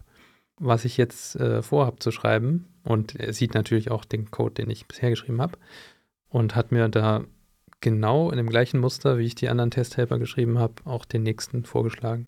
was 0.62 0.86
ich 0.86 0.95
jetzt 0.95 1.36
äh, 1.36 1.62
vorhabe 1.62 2.00
zu 2.00 2.12
schreiben. 2.12 2.67
Und 2.84 3.15
er 3.15 3.34
sieht 3.34 3.54
natürlich 3.54 3.91
auch 3.91 4.06
den 4.06 4.32
Code, 4.32 4.54
den 4.54 4.69
ich 4.69 4.88
bisher 4.88 5.10
geschrieben 5.10 5.41
habe 5.41 5.58
und 6.30 6.56
hat 6.56 6.71
mir 6.71 6.88
da 6.88 7.26
genau 7.82 8.30
in 8.30 8.38
dem 8.38 8.50
gleichen 8.50 8.80
Muster, 8.80 9.17
wie 9.17 9.26
ich 9.26 9.36
die 9.36 9.50
anderen 9.50 9.71
Testhelper 9.71 10.19
geschrieben 10.19 10.60
habe, 10.60 10.76
auch 10.86 11.04
den 11.06 11.24
nächsten 11.24 11.65
vorgeschlagen. 11.65 12.28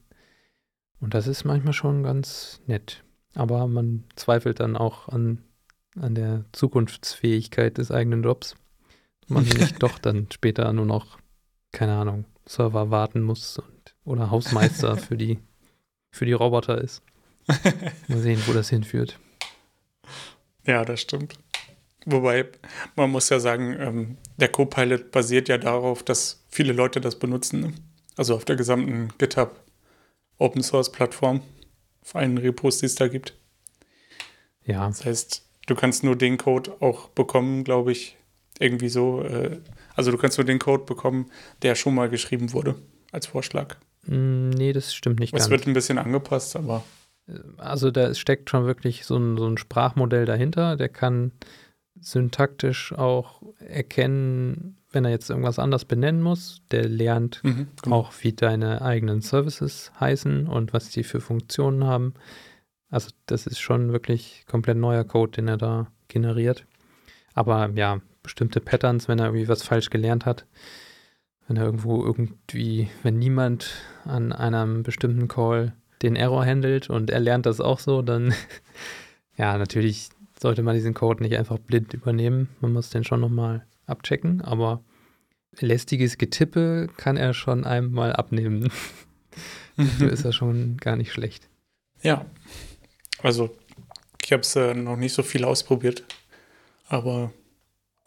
Und 0.99 1.13
das 1.13 1.27
ist 1.27 1.43
manchmal 1.43 1.73
schon 1.73 2.03
ganz 2.03 2.61
nett. 2.65 3.03
Aber 3.35 3.67
man 3.67 4.03
zweifelt 4.15 4.59
dann 4.59 4.75
auch 4.75 5.09
an, 5.09 5.43
an 5.99 6.15
der 6.15 6.45
Zukunftsfähigkeit 6.51 7.77
des 7.77 7.91
eigenen 7.91 8.23
Jobs. 8.23 8.55
Man 9.27 9.43
nicht 9.57 9.81
doch 9.81 9.99
dann 9.99 10.27
später 10.31 10.71
nur 10.73 10.85
noch, 10.85 11.19
keine 11.71 11.93
Ahnung, 11.93 12.25
Server 12.45 12.89
warten 12.89 13.21
muss 13.21 13.59
und, 13.59 13.95
oder 14.05 14.31
Hausmeister 14.31 14.97
für 14.97 15.17
die, 15.17 15.39
für 16.11 16.25
die 16.25 16.33
Roboter 16.33 16.79
ist. 16.79 17.03
Mal 18.07 18.19
sehen, 18.19 18.41
wo 18.45 18.53
das 18.53 18.69
hinführt. 18.69 19.19
Ja, 20.65 20.85
das 20.85 21.01
stimmt. 21.01 21.35
Wobei, 22.05 22.47
man 22.95 23.11
muss 23.11 23.29
ja 23.29 23.39
sagen, 23.39 23.75
ähm, 23.79 24.17
der 24.37 24.49
Copilot 24.49 25.11
basiert 25.11 25.47
ja 25.47 25.57
darauf, 25.57 26.03
dass 26.03 26.43
viele 26.49 26.73
Leute 26.73 26.99
das 26.99 27.17
benutzen. 27.17 27.59
Ne? 27.61 27.73
Also 28.17 28.35
auf 28.35 28.45
der 28.45 28.55
gesamten 28.55 29.09
GitHub 29.17 29.59
Open 30.37 30.63
Source 30.63 30.91
Plattform, 30.91 31.41
auf 32.01 32.15
allen 32.15 32.37
Repos, 32.37 32.79
die 32.79 32.87
es 32.87 32.95
da 32.95 33.07
gibt. 33.07 33.35
Ja. 34.65 34.87
Das 34.87 35.05
heißt, 35.05 35.45
du 35.67 35.75
kannst 35.75 36.03
nur 36.03 36.15
den 36.15 36.37
Code 36.37 36.75
auch 36.81 37.09
bekommen, 37.09 37.63
glaube 37.63 37.91
ich, 37.91 38.17
irgendwie 38.59 38.89
so. 38.89 39.23
Äh, 39.23 39.59
also 39.95 40.11
du 40.11 40.17
kannst 40.17 40.37
nur 40.37 40.45
den 40.45 40.59
Code 40.59 40.83
bekommen, 40.83 41.31
der 41.61 41.75
schon 41.75 41.95
mal 41.95 42.09
geschrieben 42.09 42.51
wurde, 42.53 42.75
als 43.11 43.27
Vorschlag. 43.27 43.77
Mm, 44.05 44.49
nee, 44.49 44.73
das 44.73 44.93
stimmt 44.93 45.19
nicht 45.19 45.33
Es 45.33 45.49
wird 45.49 45.67
ein 45.67 45.73
bisschen 45.73 45.97
angepasst, 45.97 46.55
aber 46.55 46.83
Also 47.57 47.91
da 47.91 48.13
steckt 48.13 48.49
schon 48.49 48.65
wirklich 48.65 49.05
so 49.05 49.17
ein, 49.17 49.37
so 49.37 49.47
ein 49.47 49.57
Sprachmodell 49.57 50.25
dahinter. 50.25 50.75
Der 50.75 50.89
kann 50.89 51.31
syntaktisch 51.99 52.93
auch 52.93 53.41
erkennen, 53.59 54.77
wenn 54.91 55.05
er 55.05 55.11
jetzt 55.11 55.29
irgendwas 55.29 55.59
anders 55.59 55.85
benennen 55.85 56.21
muss. 56.21 56.61
Der 56.71 56.87
lernt 56.87 57.43
mhm, 57.43 57.67
genau. 57.81 57.95
auch, 57.95 58.13
wie 58.21 58.33
deine 58.33 58.81
eigenen 58.81 59.21
Services 59.21 59.91
heißen 59.99 60.47
und 60.47 60.73
was 60.73 60.89
die 60.89 61.03
für 61.03 61.21
Funktionen 61.21 61.85
haben. 61.85 62.13
Also 62.89 63.09
das 63.25 63.47
ist 63.47 63.59
schon 63.59 63.91
wirklich 63.91 64.45
komplett 64.47 64.77
neuer 64.77 65.03
Code, 65.03 65.31
den 65.31 65.47
er 65.47 65.57
da 65.57 65.87
generiert. 66.09 66.65
Aber 67.33 67.69
ja, 67.73 68.01
bestimmte 68.21 68.59
Patterns, 68.59 69.07
wenn 69.07 69.19
er 69.19 69.27
irgendwie 69.27 69.47
was 69.47 69.63
falsch 69.63 69.89
gelernt 69.89 70.25
hat, 70.25 70.45
wenn 71.47 71.57
er 71.57 71.65
irgendwo 71.65 72.03
irgendwie, 72.03 72.89
wenn 73.01 73.17
niemand 73.17 73.71
an 74.05 74.31
einem 74.31 74.83
bestimmten 74.83 75.27
Call 75.27 75.73
den 76.03 76.15
Error 76.15 76.45
handelt 76.45 76.89
und 76.89 77.09
er 77.09 77.19
lernt 77.19 77.45
das 77.45 77.59
auch 77.59 77.79
so, 77.79 78.01
dann 78.01 78.33
ja, 79.37 79.57
natürlich 79.57 80.09
sollte 80.39 80.61
man 80.61 80.75
diesen 80.75 80.93
Code 80.93 81.23
nicht 81.23 81.37
einfach 81.37 81.57
blind 81.57 81.93
übernehmen. 81.93 82.49
Man 82.59 82.73
muss 82.73 82.89
den 82.89 83.03
schon 83.03 83.21
nochmal 83.21 83.65
abchecken, 83.85 84.41
aber 84.41 84.83
lästiges 85.59 86.17
Getippe 86.17 86.89
kann 86.97 87.17
er 87.17 87.33
schon 87.33 87.63
einem 87.63 87.91
mal 87.91 88.13
abnehmen. 88.13 88.71
Dafür 89.77 90.11
ist 90.11 90.25
er 90.25 90.33
schon 90.33 90.77
gar 90.77 90.95
nicht 90.95 91.11
schlecht. 91.11 91.49
Ja, 92.01 92.25
also 93.21 93.55
ich 94.23 94.31
habe 94.31 94.41
es 94.41 94.55
äh, 94.55 94.73
noch 94.73 94.97
nicht 94.97 95.13
so 95.13 95.23
viel 95.23 95.45
ausprobiert, 95.45 96.03
aber 96.87 97.31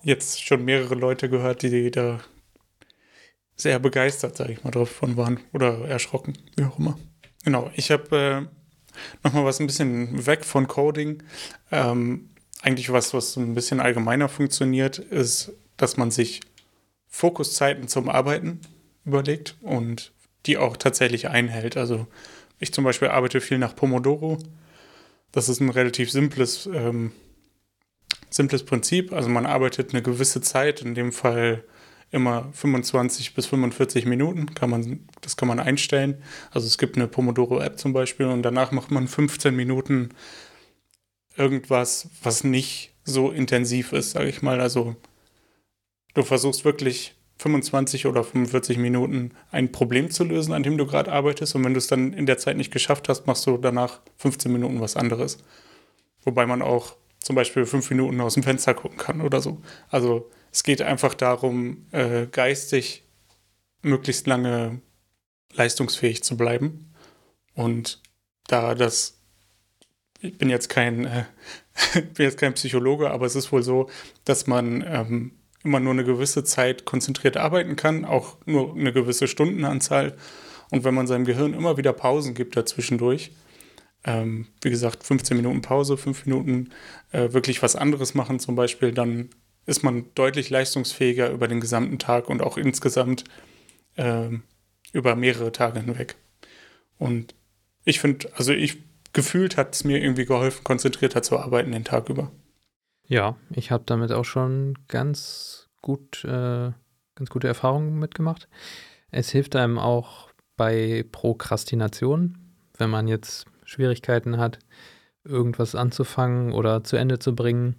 jetzt 0.03 0.45
schon 0.45 0.65
mehrere 0.65 0.95
Leute 0.95 1.29
gehört, 1.29 1.63
die 1.63 1.91
da 1.91 2.21
sehr 3.57 3.79
begeistert, 3.79 4.37
sage 4.37 4.53
ich 4.53 4.65
mal, 4.65 4.71
davon 4.71 5.17
waren 5.17 5.41
oder 5.53 5.89
erschrocken, 5.89 6.35
wie 6.57 6.65
auch 6.65 6.79
immer. 6.79 6.99
Genau, 7.47 7.71
ich 7.77 7.93
habe 7.93 8.49
äh, 8.93 9.23
nochmal 9.23 9.45
was 9.45 9.61
ein 9.61 9.69
bisschen 9.69 10.27
weg 10.27 10.45
von 10.45 10.67
Coding. 10.67 11.23
Ähm, 11.71 12.31
eigentlich 12.61 12.91
was, 12.91 13.15
was 13.15 13.37
ein 13.37 13.55
bisschen 13.55 13.79
allgemeiner 13.79 14.29
funktioniert, 14.29 14.99
ist, 14.99 15.53
dass 15.77 15.97
man 15.97 16.11
sich 16.11 16.41
Fokuszeiten 17.07 17.87
zum 17.87 18.09
Arbeiten 18.09 18.63
überlegt 19.05 19.55
und 19.61 20.13
die 20.47 20.59
auch 20.59 20.77
tatsächlich 20.77 21.29
einhält. 21.29 21.77
Also 21.77 22.09
ich 22.59 22.75
zum 22.75 22.83
Beispiel 22.83 23.09
arbeite 23.09 23.41
viel 23.41 23.59
nach 23.59 23.77
Pomodoro. 23.77 24.39
Das 25.31 25.49
ist 25.49 25.61
ein 25.61 25.71
relativ 25.71 26.11
simples, 26.11 26.69
ähm, 26.75 27.13
simples 28.29 28.65
Prinzip. 28.65 29.13
Also 29.13 29.29
man 29.29 29.47
arbeitet 29.47 29.93
eine 29.93 30.03
gewisse 30.03 30.41
Zeit, 30.41 30.83
in 30.83 30.97
dem 30.97 31.13
Fall 31.13 31.63
immer 32.11 32.49
25 32.53 33.35
bis 33.35 33.47
45 33.47 34.07
Minuten, 34.07 34.55
kann 34.55 34.71
man, 34.71 35.07
das 35.21 35.37
kann 35.37 35.49
man 35.49 35.61
einstellen. 35.61 36.23
Also 36.51 36.67
es 36.67 36.79
gibt 36.79 36.97
eine 36.97 37.09
Pomodoro-App 37.09 37.79
zum 37.79 37.93
Beispiel 37.93 38.27
und 38.27 38.43
danach 38.43 38.73
macht 38.73 38.91
man 38.91 39.09
15 39.09 39.55
Minuten 39.55 40.11
irgendwas, 41.37 42.09
was 42.23 42.45
nicht 42.45 42.93
so 43.05 43.31
intensiv 43.31 43.93
ist, 43.93 44.13
sage 44.13 44.29
ich 44.29 44.43
mal. 44.43 44.61
Also 44.61 44.97
du 46.15 46.23
versuchst 46.23 46.65
wirklich 46.65 47.15
25 47.39 48.07
oder 48.07 48.25
45 48.25 48.79
Minuten 48.79 49.33
ein 49.51 49.71
Problem 49.71 50.11
zu 50.11 50.25
lösen, 50.25 50.53
an 50.53 50.63
dem 50.63 50.79
du 50.79 50.87
gerade 50.87 51.13
arbeitest. 51.13 51.55
Und 51.55 51.65
wenn 51.65 51.75
du 51.75 51.79
es 51.79 51.87
dann 51.87 52.13
in 52.13 52.27
der 52.27 52.39
Zeit 52.39 52.57
nicht 52.57 52.73
geschafft 52.73 53.09
hast, 53.09 53.27
machst 53.27 53.47
du 53.47 53.59
danach 53.59 54.01
15 54.17 54.51
Minuten 54.51 54.81
was 54.81 54.97
anderes. 54.97 55.39
Wobei 56.25 56.47
man 56.47 56.63
auch 56.63 56.97
zum 57.21 57.37
Beispiel 57.37 57.67
fünf 57.67 57.91
Minuten 57.91 58.21
aus 58.21 58.35
dem 58.35 58.43
Fenster 58.43 58.73
gucken 58.73 58.97
kann 58.97 59.21
oder 59.21 59.41
so. 59.41 59.61
Also 59.91 60.31
es 60.57 60.63
geht 60.63 60.81
einfach 60.81 61.13
darum, 61.13 61.85
äh, 61.93 62.29
geistig 62.29 63.05
möglichst 63.83 64.27
lange 64.27 64.81
leistungsfähig 65.53 66.25
zu 66.25 66.39
bleiben. 66.39 66.95
Und 67.53 68.01
da 68.47 68.75
das, 68.75 69.21
ich 70.19 70.39
bin 70.39 70.49
jetzt 70.49 70.71
kein, 70.71 71.05
äh, 71.05 71.25
bin 72.15 72.25
jetzt 72.25 72.39
kein 72.39 72.55
Psychologe, 72.55 73.11
aber 73.11 73.27
es 73.27 73.37
ist 73.37 73.53
wohl 73.53 73.63
so, 73.63 73.91
dass 74.25 74.47
man 74.47 74.83
ähm, 74.89 75.33
immer 75.63 75.79
nur 75.79 75.93
eine 75.93 76.05
gewisse 76.05 76.43
Zeit 76.43 76.87
konzentriert 76.87 77.37
arbeiten 77.37 77.77
kann, 77.77 78.07
auch 78.07 78.39
nur 78.47 78.75
eine 78.75 78.95
gewisse 78.95 79.29
Stundenanzahl. 79.29 80.17
Und 80.71 80.85
wenn 80.85 80.95
man 80.95 81.07
seinem 81.07 81.27
Gehirn 81.27 81.53
immer 81.53 81.77
wieder 81.77 81.93
Pausen 81.93 82.33
gibt 82.33 82.57
dazwischendurch, 82.57 83.31
ähm, 84.05 84.47
wie 84.63 84.71
gesagt, 84.71 85.05
15 85.05 85.37
Minuten 85.37 85.61
Pause, 85.61 85.99
5 85.99 86.25
Minuten 86.25 86.71
äh, 87.13 87.35
wirklich 87.35 87.63
was 87.63 87.77
anderes 87.77 88.15
machen 88.15 88.41
zum 88.41 88.55
Beispiel, 88.55 88.93
dann 88.93 89.29
ist 89.67 89.83
man 89.83 90.07
deutlich 90.15 90.49
leistungsfähiger 90.51 91.31
über 91.31 91.49
den 91.49 91.61
gesamten 91.61 91.99
Tag 91.99 92.29
und 92.29 92.43
auch 92.43 92.57
insgesamt 92.57 93.25
ähm, 93.97 94.43
über 94.93 95.17
mehrere 95.17 95.53
Tage 95.53 95.81
hinweg. 95.81 96.17
Und 96.99 97.35
ich 97.85 98.01
finde, 98.01 98.31
also 98.37 98.53
ich 98.53 98.79
gefühlt 99.13 99.57
hat 99.57 99.75
es 99.75 99.85
mir 99.85 100.03
irgendwie 100.03 100.27
geholfen, 100.27 100.63
konzentrierter 100.63 101.23
zu 101.23 101.39
arbeiten 101.39 101.73
den 101.73 101.85
Tag 101.85 102.09
über. 102.09 102.31
Ja, 103.09 103.37
ich 103.51 103.71
habe 103.71 103.85
damit 103.87 104.13
auch 104.13 104.25
schon 104.25 104.79
ganz 104.89 105.69
gut, 105.81 106.25
äh, 106.25 106.73
ganz 107.15 107.31
gute 107.31 107.49
Erfahrungen 107.49 107.99
mitgemacht. 107.99 108.49
Es 109.11 109.31
hilft 109.31 109.57
einem 109.57 109.79
auch 109.79 110.31
bei 110.57 111.05
Prokrastination, 111.13 112.39
wenn 112.77 112.91
man 112.91 113.09
jetzt 113.09 113.47
Schwierigkeiten 113.65 114.39
hat, 114.39 114.59
irgendwas 115.25 115.75
anzufangen 115.75 116.53
oder 116.53 116.85
zu 116.85 116.97
Ende 116.97 117.19
zu 117.19 117.35
bringen, 117.35 117.77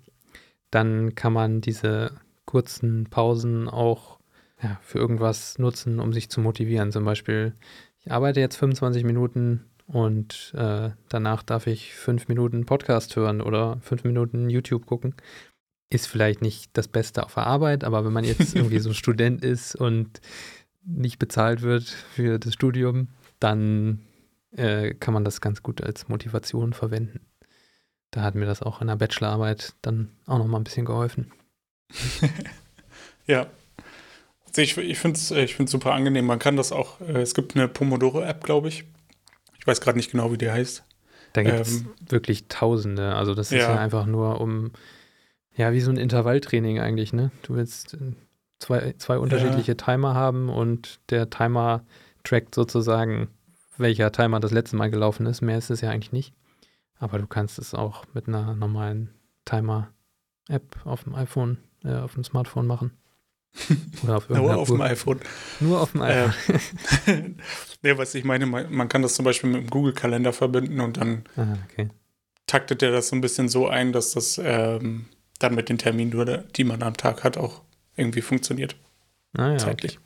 dann 0.72 1.16
kann 1.16 1.34
man 1.34 1.62
diese 1.62 2.12
kurzen 2.46 3.08
Pausen 3.10 3.68
auch 3.68 4.20
ja, 4.62 4.80
für 4.82 4.98
irgendwas 5.00 5.60
nutzen, 5.60 6.00
um 6.00 6.14
sich 6.14 6.30
zu 6.30 6.42
motivieren. 6.42 6.92
Zum 6.92 7.06
Beispiel, 7.06 7.54
ich 8.00 8.12
arbeite 8.12 8.40
jetzt 8.40 8.56
25 8.58 9.04
Minuten 9.04 9.66
und 9.86 10.54
äh, 10.56 10.90
danach 11.10 11.44
darf 11.44 11.68
ich 11.68 11.94
fünf 11.94 12.28
Minuten 12.28 12.66
Podcast 12.66 13.16
hören 13.16 13.42
oder 13.42 13.80
fünf 13.82 14.04
Minuten 14.04 14.50
YouTube 14.50 14.86
gucken. 14.86 15.16
Ist 15.90 16.08
vielleicht 16.08 16.42
nicht 16.42 16.72
das 16.74 16.88
Beste 16.88 17.24
auf 17.24 17.36
der 17.36 17.48
Arbeit, 17.48 17.84
aber 17.84 18.04
wenn 18.04 18.14
man 18.14 18.26
jetzt 18.26 18.56
irgendwie 18.56 18.80
so 18.80 18.94
Student 18.94 19.44
ist 19.44 19.76
und 19.76 20.20
nicht 20.84 21.20
bezahlt 21.20 21.62
wird 21.62 21.84
für 21.84 22.40
das 22.40 22.54
Studium, 22.54 23.10
dann 23.40 24.00
äh, 24.52 24.94
kann 24.94 25.14
man 25.14 25.24
das 25.24 25.42
ganz 25.42 25.62
gut 25.62 25.82
als 25.82 26.08
Motivation 26.08 26.74
verwenden. 26.74 27.22
Da 28.12 28.22
hat 28.22 28.36
mir 28.36 28.46
das 28.46 28.62
auch 28.62 28.82
in 28.82 28.88
der 28.88 28.96
Bachelorarbeit 28.96 29.74
dann 29.82 30.10
auch 30.26 30.38
noch 30.38 30.48
mal 30.48 30.58
ein 30.58 30.64
bisschen 30.64 30.86
geholfen. 30.86 31.32
ja. 33.28 33.48
Also 34.48 34.62
ich 34.62 34.78
ich 34.78 34.98
finde 34.98 35.18
es 35.18 35.32
ich 35.32 35.56
find's 35.56 35.72
super 35.72 35.94
angenehm. 35.94 36.26
Man 36.26 36.40
kann 36.40 36.56
das 36.56 36.72
auch, 36.72 37.02
äh, 37.02 37.22
es 37.22 37.34
gibt 37.34 37.56
eine 37.56 37.68
Pomodoro-App, 37.68 38.44
glaube 38.44 38.70
ich. 38.70 38.86
Ich 39.60 39.68
weiß 39.68 39.82
gerade 39.82 39.98
nicht 39.98 40.12
genau, 40.12 40.32
wie 40.32 40.38
die 40.38 40.50
heißt. 40.50 40.84
Da 41.34 41.44
gibt 41.44 41.60
es 41.60 41.82
ähm, 41.82 41.90
wirklich 42.08 42.48
Tausende. 42.48 43.14
Also 43.16 43.36
das 43.36 43.52
ist 43.52 43.60
ja. 43.60 43.76
ja 43.76 43.80
einfach 43.80 44.06
nur 44.06 44.42
um, 44.42 44.72
ja, 45.56 45.74
wie 45.74 45.82
so 45.82 45.92
ein 45.92 45.98
Intervalltraining 45.98 46.80
eigentlich, 46.80 47.14
ne? 47.14 47.32
Du 47.44 47.56
willst 47.56 47.94
äh, 47.96 48.14
zwei, 48.60 48.96
zwei 48.98 49.18
unterschiedliche 49.18 49.74
ja. 49.74 49.76
Timer 49.76 50.14
haben 50.14 50.50
und 50.50 51.00
der 51.10 51.30
Timer 51.30 51.84
trackt 52.24 52.56
sozusagen, 52.56 53.28
welcher 53.78 54.12
Timer 54.12 54.40
das 54.40 54.52
letzte 54.52 54.78
Mal 54.78 54.90
gelaufen 54.90 55.26
ist. 55.26 55.42
Mehr 55.42 55.58
ist 55.58 55.70
es 55.70 55.82
ja 55.82 55.90
eigentlich 55.90 56.12
nicht. 56.12 56.34
Aber 57.00 57.20
du 57.20 57.28
kannst 57.28 57.60
es 57.60 57.74
auch 57.74 58.06
mit 58.14 58.28
einer 58.28 58.56
normalen 58.56 59.14
Timer-App 59.46 60.78
auf 60.86 61.04
dem 61.04 61.16
iPhone, 61.16 61.58
äh, 61.84 61.96
auf 61.96 62.14
dem 62.16 62.24
Smartphone 62.24 62.68
machen. 62.68 62.92
Oder 64.04 64.18
auf 64.18 64.30
Nur 64.30 64.58
auf 64.58 64.68
dem 64.68 64.82
iPhone. 64.82 65.20
Nur 65.60 65.82
auf 65.82 65.92
dem 65.92 66.02
iPhone. 66.02 66.60
Ähm, 67.08 67.36
nee, 67.82 67.98
was 67.98 68.14
ich 68.16 68.24
meine, 68.24 68.46
man 68.46 68.90
kann 68.90 69.02
das 69.02 69.16
zum 69.16 69.26
Beispiel 69.26 69.50
mit 69.50 69.62
dem 69.62 69.70
Google-Kalender 69.70 70.34
verbinden 70.34 70.80
und 70.80 70.98
dann 70.98 71.24
ah, 71.36 71.58
okay. 71.66 71.90
taktet 72.46 72.84
er 72.84 72.92
das 72.92 73.10
so 73.10 73.16
ein 73.16 73.22
bisschen 73.22 73.50
so 73.50 73.68
ein, 73.68 73.94
dass 73.94 74.12
das 74.12 74.40
ähm, 74.44 75.06
dann 75.40 75.56
mit 75.56 75.70
den 75.70 75.78
Terminen, 75.78 76.44
die 76.56 76.64
man 76.64 76.84
am 76.84 76.98
Tag 76.98 77.24
hat, 77.24 77.38
auch 77.38 77.62
irgendwie 77.96 78.22
funktioniert. 78.22 78.76
Ah, 79.38 79.52
ja, 79.52 79.58
zeitlich. 79.58 79.98
Okay. 79.98 80.06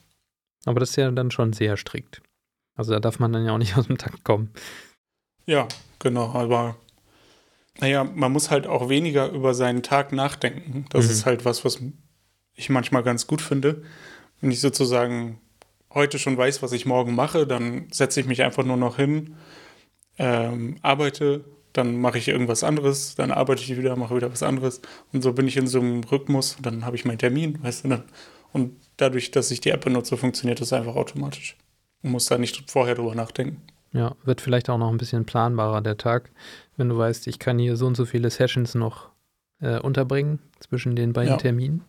Aber 0.65 0.80
das 0.80 0.91
ist 0.91 0.95
ja 0.95 1.10
dann 1.12 1.32
schon 1.32 1.54
sehr 1.54 1.77
strikt. 1.77 2.21
Also 2.75 2.93
da 2.93 2.99
darf 2.99 3.19
man 3.19 3.34
dann 3.34 3.45
ja 3.45 3.54
auch 3.54 3.58
nicht 3.58 3.77
aus 3.77 3.88
dem 3.88 3.97
Takt 3.97 4.23
kommen. 4.23 4.51
Ja, 5.45 5.67
genau, 5.99 6.32
aber 6.34 6.75
naja, 7.80 8.04
man 8.04 8.32
muss 8.32 8.51
halt 8.51 8.67
auch 8.67 8.89
weniger 8.89 9.30
über 9.30 9.54
seinen 9.54 9.84
Tag 9.84 10.12
nachdenken. 10.12 10.86
Das 10.89 11.06
mhm. 11.06 11.12
ist 11.12 11.25
halt 11.25 11.45
was, 11.45 11.65
was 11.65 11.80
ich 12.56 12.69
manchmal 12.69 13.04
ganz 13.04 13.27
gut 13.27 13.41
finde. 13.41 13.84
Wenn 14.39 14.51
ich 14.51 14.62
sozusagen 14.62 15.39
heute 15.93 16.19
schon 16.19 16.38
weiß, 16.38 16.62
was 16.62 16.71
ich 16.73 16.86
morgen 16.86 17.15
mache, 17.15 17.47
dann 17.47 17.88
setze 17.91 18.19
ich 18.19 18.25
mich 18.25 18.43
einfach 18.43 18.63
nur 18.63 18.77
noch 18.77 18.97
hin, 18.97 19.36
ähm, 20.17 20.77
arbeite, 20.82 21.43
dann 21.73 21.99
mache 21.99 22.17
ich 22.17 22.27
irgendwas 22.27 22.63
anderes, 22.63 23.15
dann 23.15 23.32
arbeite 23.32 23.62
ich 23.62 23.77
wieder, 23.77 23.95
mache 23.95 24.15
wieder 24.15 24.32
was 24.32 24.43
anderes. 24.43 24.82
Und 25.13 25.21
so 25.21 25.34
bin 25.34 25.47
ich 25.47 25.58
in 25.58 25.67
so 25.67 25.80
einem 25.80 26.04
Rhythmus, 26.04 26.58
dann 26.62 26.86
habe 26.86 26.95
ich 26.95 27.06
meinen 27.06 27.17
Termin, 27.19 27.62
weißt 27.63 27.86
du, 27.86 27.89
dann, 27.89 28.04
und 28.54 28.75
dadurch, 28.97 29.32
dass 29.32 29.51
ich 29.51 29.62
die 29.62 29.69
App 29.69 29.86
benutze, 29.86 30.17
funktioniert 30.17 30.60
das 30.60 30.73
einfach 30.73 30.95
automatisch. 30.95 31.56
und 32.04 32.12
muss 32.12 32.25
da 32.25 32.38
nicht 32.38 32.69
vorher 32.69 32.95
drüber 32.95 33.15
nachdenken. 33.15 33.62
Ja, 33.93 34.15
wird 34.23 34.39
vielleicht 34.41 34.69
auch 34.69 34.77
noch 34.77 34.89
ein 34.89 34.97
bisschen 34.97 35.25
planbarer 35.25 35.82
der 35.82 35.97
Tag, 35.97 36.32
wenn 36.77 36.88
du 36.89 36.97
weißt, 36.97 37.27
ich 37.27 37.39
kann 37.39 37.60
hier 37.60 37.75
so 37.75 37.88
und 37.88 37.95
so 37.95 38.06
viele 38.06 38.30
Sessions 38.30 38.73
noch 38.73 39.10
äh, 39.60 39.80
unterbringen 39.80 40.39
zwischen 40.60 40.95
den 40.95 41.13
beiden 41.13 41.32
Ja. 41.32 41.38
Terminen. 41.38 41.84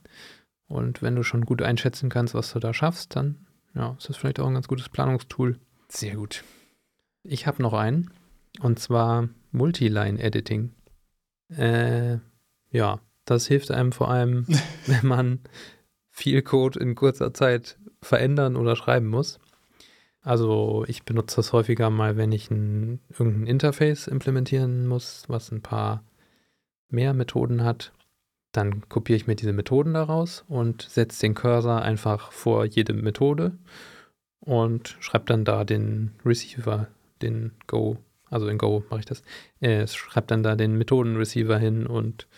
Und 0.67 1.03
wenn 1.03 1.15
du 1.15 1.23
schon 1.23 1.45
gut 1.45 1.63
einschätzen 1.63 2.09
kannst, 2.09 2.35
was 2.35 2.53
du 2.53 2.59
da 2.59 2.75
schaffst, 2.75 3.15
dann 3.15 3.47
ja, 3.75 3.95
ist 3.99 4.09
das 4.09 4.17
vielleicht 4.17 4.41
auch 4.41 4.47
ein 4.47 4.55
ganz 4.55 4.69
gutes 4.69 4.89
Planungstool. 4.89 5.59
Sehr 5.89 6.17
gut. 6.17 6.43
Ich 7.23 7.47
habe 7.47 7.63
noch 7.63 7.73
einen, 7.73 8.11
und 8.61 8.79
zwar 8.79 9.29
Multiline-Editing. 9.53 10.73
Äh, 11.57 12.19
ja, 12.71 13.01
das 13.25 13.47
hilft 13.47 13.71
einem 13.71 13.93
vor 13.93 14.11
allem, 14.11 14.47
wenn 14.87 15.07
man 15.07 15.41
viel 16.11 16.43
Code 16.43 16.81
in 16.81 16.95
kurzer 16.95 17.33
Zeit 17.33 17.79
verändern 18.03 18.57
oder 18.57 18.75
schreiben 18.77 19.09
muss. 19.09 19.39
Also 20.23 20.85
ich 20.87 21.03
benutze 21.03 21.37
das 21.37 21.53
häufiger 21.53 21.91
mal, 21.91 22.17
wenn 22.17 22.31
ich 22.33 22.51
ein, 22.51 23.01
irgendein 23.19 23.47
Interface 23.47 24.07
implementieren 24.07 24.87
muss, 24.87 25.25
was 25.29 25.51
ein 25.51 25.63
paar 25.63 26.05
mehr 26.89 27.13
Methoden 27.13 27.65
hat. 27.65 27.93
Dann 28.53 28.89
kopiere 28.89 29.17
ich 29.17 29.27
mir 29.27 29.35
diese 29.35 29.53
Methoden 29.53 29.95
daraus 29.95 30.45
und 30.49 30.83
setze 30.83 31.23
den 31.23 31.35
Cursor 31.35 31.83
einfach 31.83 32.31
vor 32.33 32.65
jede 32.65 32.93
Methode 32.93 33.53
und 34.41 34.97
schreibe 35.01 35.25
dann 35.27 35.45
da 35.45 35.65
den 35.65 36.13
Receiver, 36.25 36.89
den 37.23 37.53
Go, 37.67 37.97
also 38.31 38.49
in 38.49 38.59
Go 38.59 38.85
mache 38.91 39.01
ich 39.01 39.07
das, 39.07 39.23
äh, 39.61 39.87
schreibe 39.87 40.27
dann 40.29 40.43
da 40.43 40.55
den 40.55 40.77
Methoden-Receiver 40.77 41.59
hin 41.59 41.87
und 41.87 42.29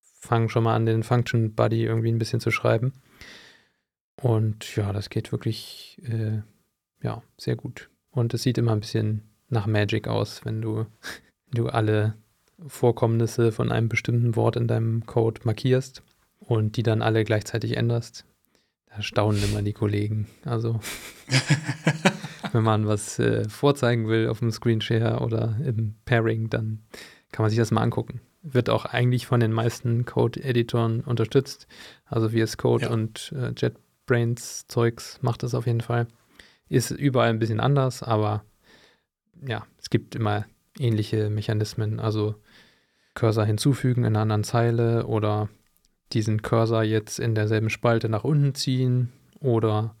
fange 0.00 0.48
schon 0.48 0.64
mal 0.64 0.74
an, 0.76 0.86
den 0.86 1.02
Function 1.02 1.54
Body 1.54 1.84
irgendwie 1.84 2.10
ein 2.12 2.18
bisschen 2.18 2.40
zu 2.40 2.50
schreiben. 2.50 2.92
Und 4.20 4.76
ja, 4.76 4.92
das 4.92 5.10
geht 5.10 5.32
wirklich 5.32 6.00
äh, 6.04 6.42
ja, 7.02 7.22
sehr 7.38 7.56
gut. 7.56 7.90
Und 8.10 8.34
es 8.34 8.42
sieht 8.42 8.58
immer 8.58 8.72
ein 8.72 8.80
bisschen 8.80 9.22
nach 9.48 9.66
Magic 9.66 10.08
aus, 10.08 10.44
wenn 10.44 10.60
du, 10.62 10.86
du 11.52 11.68
alle 11.68 12.14
Vorkommnisse 12.66 13.52
von 13.52 13.70
einem 13.70 13.88
bestimmten 13.88 14.34
Wort 14.36 14.56
in 14.56 14.66
deinem 14.66 15.04
Code 15.06 15.42
markierst 15.44 16.02
und 16.38 16.76
die 16.76 16.82
dann 16.82 17.02
alle 17.02 17.24
gleichzeitig 17.24 17.76
änderst. 17.76 18.24
Da 18.86 19.02
staunen 19.02 19.42
immer 19.44 19.60
die 19.62 19.74
Kollegen. 19.74 20.26
Also, 20.44 20.80
wenn 22.52 22.62
man 22.62 22.86
was 22.86 23.18
äh, 23.18 23.46
vorzeigen 23.48 24.08
will 24.08 24.28
auf 24.28 24.38
dem 24.38 24.50
Screenshare 24.50 25.20
oder 25.20 25.56
im 25.62 25.96
Pairing, 26.06 26.48
dann 26.48 26.80
kann 27.32 27.42
man 27.42 27.50
sich 27.50 27.58
das 27.58 27.70
mal 27.70 27.82
angucken. 27.82 28.20
Wird 28.42 28.70
auch 28.70 28.86
eigentlich 28.86 29.26
von 29.26 29.40
den 29.40 29.52
meisten 29.52 30.06
Code-Editoren 30.06 31.00
unterstützt. 31.00 31.66
Also 32.06 32.30
VS 32.30 32.56
Code 32.56 32.84
Ja. 32.84 32.90
und 32.90 33.34
äh, 33.36 33.52
JetBrains 33.56 34.66
Zeugs 34.68 35.18
macht 35.20 35.42
das 35.42 35.54
auf 35.54 35.66
jeden 35.66 35.80
Fall. 35.80 36.06
Ist 36.68 36.90
überall 36.90 37.30
ein 37.30 37.38
bisschen 37.38 37.60
anders, 37.60 38.02
aber 38.02 38.44
ja, 39.46 39.66
es 39.78 39.90
gibt 39.90 40.14
immer 40.14 40.46
ähnliche 40.78 41.30
Mechanismen. 41.30 42.00
Also 42.00 42.34
Cursor 43.14 43.44
hinzufügen 43.44 44.02
in 44.02 44.08
einer 44.08 44.20
anderen 44.20 44.44
Zeile 44.44 45.06
oder 45.06 45.48
diesen 46.12 46.42
Cursor 46.42 46.82
jetzt 46.82 47.18
in 47.18 47.34
derselben 47.34 47.70
Spalte 47.70 48.08
nach 48.08 48.24
unten 48.24 48.54
ziehen 48.54 49.12
oder 49.40 49.96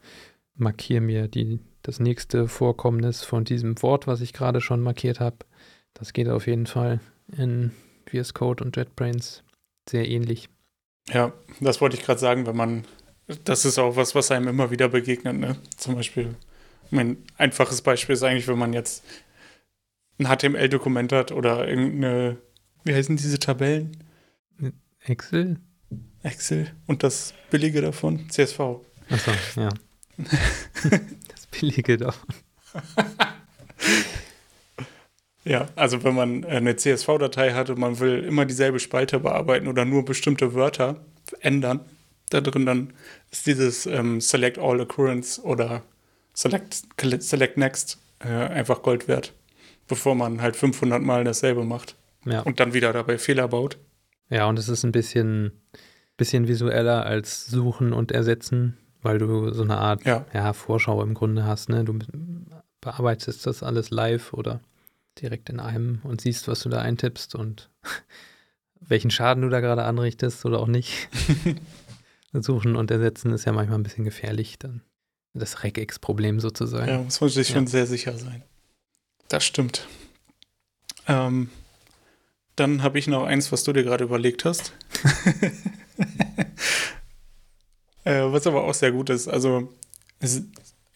markiere 0.54 1.00
mir 1.00 1.28
die, 1.28 1.60
das 1.82 2.00
nächste 2.00 2.48
Vorkommnis 2.48 3.22
von 3.22 3.44
diesem 3.44 3.80
Wort, 3.82 4.06
was 4.06 4.20
ich 4.20 4.32
gerade 4.32 4.60
schon 4.60 4.80
markiert 4.80 5.20
habe. 5.20 5.38
Das 5.94 6.12
geht 6.12 6.28
auf 6.28 6.46
jeden 6.46 6.66
Fall 6.66 7.00
in 7.36 7.72
VS 8.08 8.34
Code 8.34 8.62
und 8.62 8.76
JetBrains 8.76 9.42
sehr 9.88 10.08
ähnlich. 10.08 10.48
Ja, 11.08 11.32
das 11.60 11.80
wollte 11.80 11.96
ich 11.96 12.02
gerade 12.02 12.20
sagen, 12.20 12.46
wenn 12.46 12.56
man, 12.56 12.84
das 13.44 13.64
ist 13.64 13.78
auch 13.78 13.96
was, 13.96 14.14
was 14.14 14.30
einem 14.30 14.48
immer 14.48 14.70
wieder 14.70 14.88
begegnet, 14.88 15.38
ne? 15.38 15.56
Zum 15.76 15.94
Beispiel, 15.94 16.34
mein 16.90 17.18
einfaches 17.36 17.82
Beispiel 17.82 18.14
ist 18.14 18.22
eigentlich, 18.22 18.48
wenn 18.48 18.58
man 18.58 18.72
jetzt 18.72 19.04
ein 20.18 20.26
HTML-Dokument 20.26 21.12
hat 21.12 21.32
oder 21.32 21.68
irgendeine, 21.68 22.38
wie 22.84 22.94
heißen 22.94 23.16
diese 23.16 23.38
Tabellen? 23.38 23.96
Excel? 25.00 25.58
Excel 26.22 26.72
und 26.86 27.02
das 27.02 27.34
billige 27.50 27.80
davon, 27.80 28.28
CSV. 28.30 28.60
Achso, 29.08 29.30
ja. 29.56 29.68
das 30.18 31.46
billige 31.50 31.96
davon. 31.96 32.34
Ja, 35.44 35.68
also 35.76 36.02
wenn 36.02 36.16
man 36.16 36.44
eine 36.44 36.74
CSV-Datei 36.74 37.52
hat 37.52 37.70
und 37.70 37.78
man 37.78 38.00
will 38.00 38.24
immer 38.24 38.46
dieselbe 38.46 38.80
Spalte 38.80 39.20
bearbeiten 39.20 39.68
oder 39.68 39.84
nur 39.84 40.04
bestimmte 40.04 40.54
Wörter 40.54 41.04
ändern, 41.40 41.80
da 42.30 42.40
drin 42.40 42.66
dann 42.66 42.92
ist 43.30 43.46
dieses 43.46 43.86
ähm, 43.86 44.20
Select 44.20 44.58
All 44.58 44.80
Occurrence 44.80 45.38
oder 45.38 45.84
Select, 46.36 46.82
Select 47.22 47.56
Next 47.56 47.98
äh, 48.20 48.28
einfach 48.28 48.82
Gold 48.82 49.08
wert, 49.08 49.32
bevor 49.88 50.14
man 50.14 50.40
halt 50.42 50.54
500 50.54 51.02
Mal 51.02 51.24
dasselbe 51.24 51.64
macht 51.64 51.96
Ja. 52.24 52.42
und 52.42 52.60
dann 52.60 52.74
wieder 52.74 52.92
dabei 52.92 53.18
Fehler 53.18 53.48
baut. 53.48 53.78
Ja, 54.28 54.46
und 54.46 54.58
es 54.58 54.68
ist 54.68 54.84
ein 54.84 54.92
bisschen, 54.92 55.52
bisschen 56.16 56.46
visueller 56.46 57.06
als 57.06 57.46
Suchen 57.46 57.92
und 57.92 58.12
Ersetzen, 58.12 58.76
weil 59.02 59.18
du 59.18 59.52
so 59.54 59.62
eine 59.62 59.78
Art 59.78 60.04
Ja, 60.04 60.26
ja, 60.34 60.52
Vorschau 60.52 61.02
im 61.02 61.14
Grunde 61.14 61.44
hast. 61.44 61.68
Ne? 61.70 61.84
Du 61.84 61.98
bearbeitest 62.80 63.46
das 63.46 63.62
alles 63.62 63.90
live 63.90 64.32
oder 64.32 64.60
direkt 65.22 65.48
in 65.48 65.58
einem 65.60 66.00
und 66.04 66.20
siehst, 66.20 66.48
was 66.48 66.60
du 66.60 66.68
da 66.68 66.80
eintippst 66.82 67.34
und 67.34 67.70
welchen 68.80 69.10
Schaden 69.10 69.42
du 69.42 69.48
da 69.48 69.60
gerade 69.60 69.84
anrichtest 69.84 70.44
oder 70.44 70.58
auch 70.60 70.66
nicht. 70.68 71.08
Suchen 72.32 72.76
und 72.76 72.90
Ersetzen 72.90 73.32
ist 73.32 73.46
ja 73.46 73.52
manchmal 73.52 73.78
ein 73.78 73.82
bisschen 73.82 74.04
gefährlich. 74.04 74.58
Dann 74.58 74.82
das 75.38 75.62
Regex-Problem 75.62 76.40
sozusagen. 76.40 76.88
ja, 76.88 76.98
muss 76.98 77.20
man 77.20 77.30
sich 77.30 77.48
Ja. 77.50 77.54
schon 77.56 77.66
sehr 77.66 77.86
sicher 77.86 78.16
sein. 78.18 78.42
Das 79.28 79.44
stimmt. 79.44 79.86
Ähm, 81.08 81.50
dann 82.56 82.82
habe 82.82 82.98
ich 82.98 83.06
noch 83.06 83.24
eins, 83.24 83.52
was 83.52 83.64
du 83.64 83.72
dir 83.72 83.84
gerade 83.84 84.04
überlegt 84.04 84.44
hast. 84.44 84.72
äh, 88.04 88.22
was 88.32 88.46
aber 88.46 88.64
auch 88.64 88.74
sehr 88.74 88.92
gut 88.92 89.10
ist. 89.10 89.28
Also 89.28 89.72
es, 90.20 90.42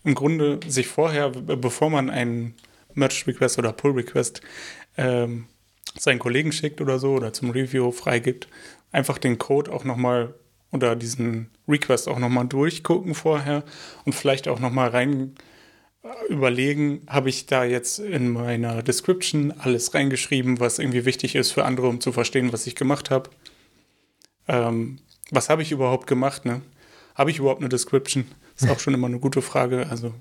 im 0.05 0.15
Grunde 0.15 0.61
sich 0.67 0.87
vorher, 0.87 1.31
be- 1.31 1.57
bevor 1.57 1.91
man 1.91 2.11
einen 2.11 2.55
Merge-Request 2.95 3.59
oder 3.59 3.73
Pull-Request 3.73 4.41
ähm, 4.97 5.47
seinen 5.99 6.19
Kollegen 6.19 6.53
schickt 6.53 6.81
oder 6.81 6.99
so 6.99 7.13
oder 7.13 7.33
zum 7.33 7.51
Review 7.51 7.91
freigibt, 7.93 8.49
einfach 8.93 9.19
den 9.19 9.39
Code 9.39 9.73
auch 9.73 9.85
nochmal 9.85 10.35
oder 10.73 10.97
diesen 10.97 11.51
Request 11.69 12.09
auch 12.09 12.19
nochmal 12.19 12.47
durchgucken 12.47 13.15
vorher 13.15 13.65
und 14.05 14.15
vielleicht 14.15 14.49
auch 14.49 14.61
nochmal 14.61 14.91
rein 14.91 15.35
äh, 16.03 16.33
überlegen, 16.33 17.03
habe 17.09 17.29
ich 17.29 17.47
da 17.47 17.65
jetzt 17.65 17.99
in 17.99 18.31
meiner 18.31 18.83
Description 18.83 19.53
alles 19.59 19.95
reingeschrieben, 19.95 20.61
was 20.61 20.79
irgendwie 20.79 21.05
wichtig 21.05 21.35
ist 21.35 21.53
für 21.53 21.65
andere, 21.65 21.89
um 21.89 22.01
zu 22.01 22.13
verstehen, 22.13 22.53
was 22.53 22.67
ich 22.67 22.75
gemacht 22.75 23.11
habe. 23.11 23.31
Ähm, 24.49 24.99
was 25.31 25.49
habe 25.49 25.63
ich 25.63 25.73
überhaupt 25.73 26.07
gemacht? 26.07 26.45
Ne? 26.45 26.63
Habe 27.15 27.31
ich 27.31 27.39
überhaupt 27.39 27.61
eine 27.61 27.69
Description? 27.69 28.27
Ist 28.57 28.69
auch 28.69 28.81
schon 28.81 28.95
immer 28.95 29.07
eine 29.07 29.21
gute 29.21 29.43
Frage. 29.43 29.87
Also 29.89 30.13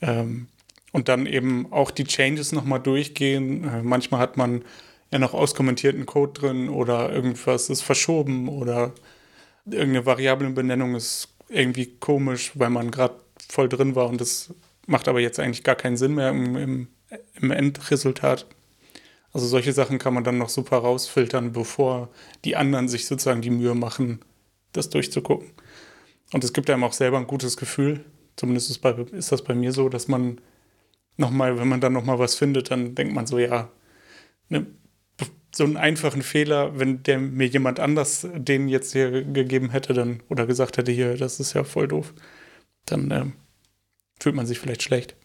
ähm, 0.00 0.48
und 0.92 1.08
dann 1.08 1.26
eben 1.26 1.72
auch 1.72 1.90
die 1.90 2.04
Changes 2.04 2.52
nochmal 2.52 2.80
durchgehen. 2.80 3.64
Äh, 3.64 3.82
manchmal 3.82 4.20
hat 4.20 4.36
man 4.36 4.64
ja 5.12 5.18
noch 5.18 5.34
auskommentierten 5.34 6.06
Code 6.06 6.32
drin 6.32 6.68
oder 6.68 7.12
irgendwas 7.12 7.70
ist 7.70 7.82
verschoben 7.82 8.48
oder 8.48 8.92
irgendeine 9.72 10.06
Variablenbenennung 10.06 10.94
ist 10.94 11.28
irgendwie 11.48 11.86
komisch, 11.98 12.52
weil 12.54 12.70
man 12.70 12.90
gerade 12.90 13.14
voll 13.48 13.68
drin 13.68 13.94
war 13.94 14.08
und 14.08 14.20
das 14.20 14.54
macht 14.86 15.08
aber 15.08 15.20
jetzt 15.20 15.38
eigentlich 15.40 15.64
gar 15.64 15.76
keinen 15.76 15.96
Sinn 15.96 16.14
mehr 16.14 16.30
im, 16.30 16.56
im, 16.56 16.88
im 17.40 17.50
Endresultat. 17.50 18.46
Also 19.32 19.46
solche 19.46 19.72
Sachen 19.72 19.98
kann 19.98 20.14
man 20.14 20.24
dann 20.24 20.38
noch 20.38 20.48
super 20.48 20.78
rausfiltern, 20.78 21.52
bevor 21.52 22.08
die 22.44 22.56
anderen 22.56 22.88
sich 22.88 23.06
sozusagen 23.06 23.42
die 23.42 23.50
Mühe 23.50 23.74
machen, 23.74 24.20
das 24.72 24.90
durchzugucken. 24.90 25.52
Und 26.32 26.44
es 26.44 26.52
gibt 26.52 26.70
einem 26.70 26.84
auch 26.84 26.92
selber 26.92 27.18
ein 27.18 27.26
gutes 27.26 27.56
Gefühl. 27.56 28.04
Zumindest 28.36 28.70
ist, 28.70 28.78
bei, 28.78 28.92
ist 29.12 29.32
das 29.32 29.42
bei 29.44 29.54
mir 29.54 29.72
so, 29.72 29.88
dass 29.88 30.08
man 30.08 30.40
nochmal, 31.16 31.58
wenn 31.58 31.68
man 31.68 31.80
dann 31.80 31.92
nochmal 31.92 32.18
was 32.18 32.34
findet, 32.34 32.70
dann 32.70 32.94
denkt 32.94 33.14
man 33.14 33.26
so, 33.26 33.38
ja, 33.38 33.70
ne, 34.48 34.66
so 35.54 35.64
einen 35.64 35.76
einfachen 35.76 36.22
Fehler, 36.22 36.78
wenn 36.78 37.02
der 37.02 37.18
mir 37.18 37.46
jemand 37.46 37.80
anders 37.80 38.26
den 38.34 38.68
jetzt 38.68 38.92
hier 38.92 39.24
gegeben 39.24 39.70
hätte, 39.70 39.92
dann 39.94 40.22
oder 40.28 40.46
gesagt 40.46 40.76
hätte, 40.76 40.92
hier, 40.92 41.16
das 41.16 41.40
ist 41.40 41.54
ja 41.54 41.64
voll 41.64 41.88
doof, 41.88 42.14
dann 42.86 43.10
ähm, 43.10 43.32
fühlt 44.20 44.34
man 44.34 44.46
sich 44.46 44.58
vielleicht 44.58 44.82
schlecht. 44.82 45.16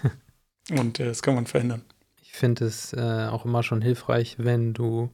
Und 0.70 1.00
äh, 1.00 1.06
das 1.06 1.22
kann 1.22 1.34
man 1.34 1.46
verändern. 1.46 1.82
Ich 2.22 2.32
finde 2.32 2.66
es 2.66 2.92
äh, 2.92 3.26
auch 3.30 3.44
immer 3.44 3.62
schon 3.62 3.82
hilfreich, 3.82 4.36
wenn 4.38 4.74
du 4.74 5.10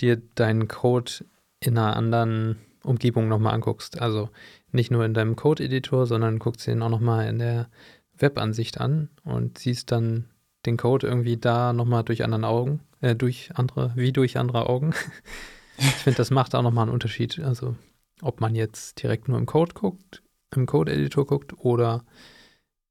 dir 0.00 0.20
deinen 0.34 0.68
Code 0.68 1.24
in 1.60 1.76
einer 1.76 1.96
anderen 1.96 2.58
Umgebung 2.84 3.28
nochmal 3.28 3.54
anguckst. 3.54 4.00
Also 4.00 4.30
nicht 4.70 4.90
nur 4.90 5.04
in 5.04 5.14
deinem 5.14 5.34
Code-Editor, 5.34 6.06
sondern 6.06 6.38
guckst 6.38 6.68
ihn 6.68 6.82
auch 6.82 6.88
nochmal 6.88 7.26
in 7.26 7.38
der 7.38 7.68
Webansicht 8.16 8.80
an 8.80 9.10
und 9.24 9.58
siehst 9.58 9.90
dann 9.90 10.26
den 10.66 10.76
Code 10.76 11.06
irgendwie 11.06 11.36
da 11.36 11.72
nochmal 11.72 12.04
durch 12.04 12.24
anderen 12.24 12.44
Augen, 12.44 12.80
äh, 13.00 13.14
durch 13.14 13.50
andere, 13.54 13.92
wie 13.96 14.12
durch 14.12 14.36
andere 14.36 14.68
Augen. 14.68 14.94
ich 15.78 15.84
finde, 15.84 16.18
das 16.18 16.30
macht 16.30 16.54
auch 16.54 16.62
nochmal 16.62 16.84
einen 16.84 16.92
Unterschied. 16.92 17.38
Also 17.40 17.76
ob 18.22 18.40
man 18.40 18.54
jetzt 18.54 19.02
direkt 19.02 19.28
nur 19.28 19.38
im 19.38 19.46
Code 19.46 19.74
guckt 19.74 20.22
im 20.54 20.66
Code-Editor 20.66 21.26
guckt 21.26 21.54
oder 21.58 22.04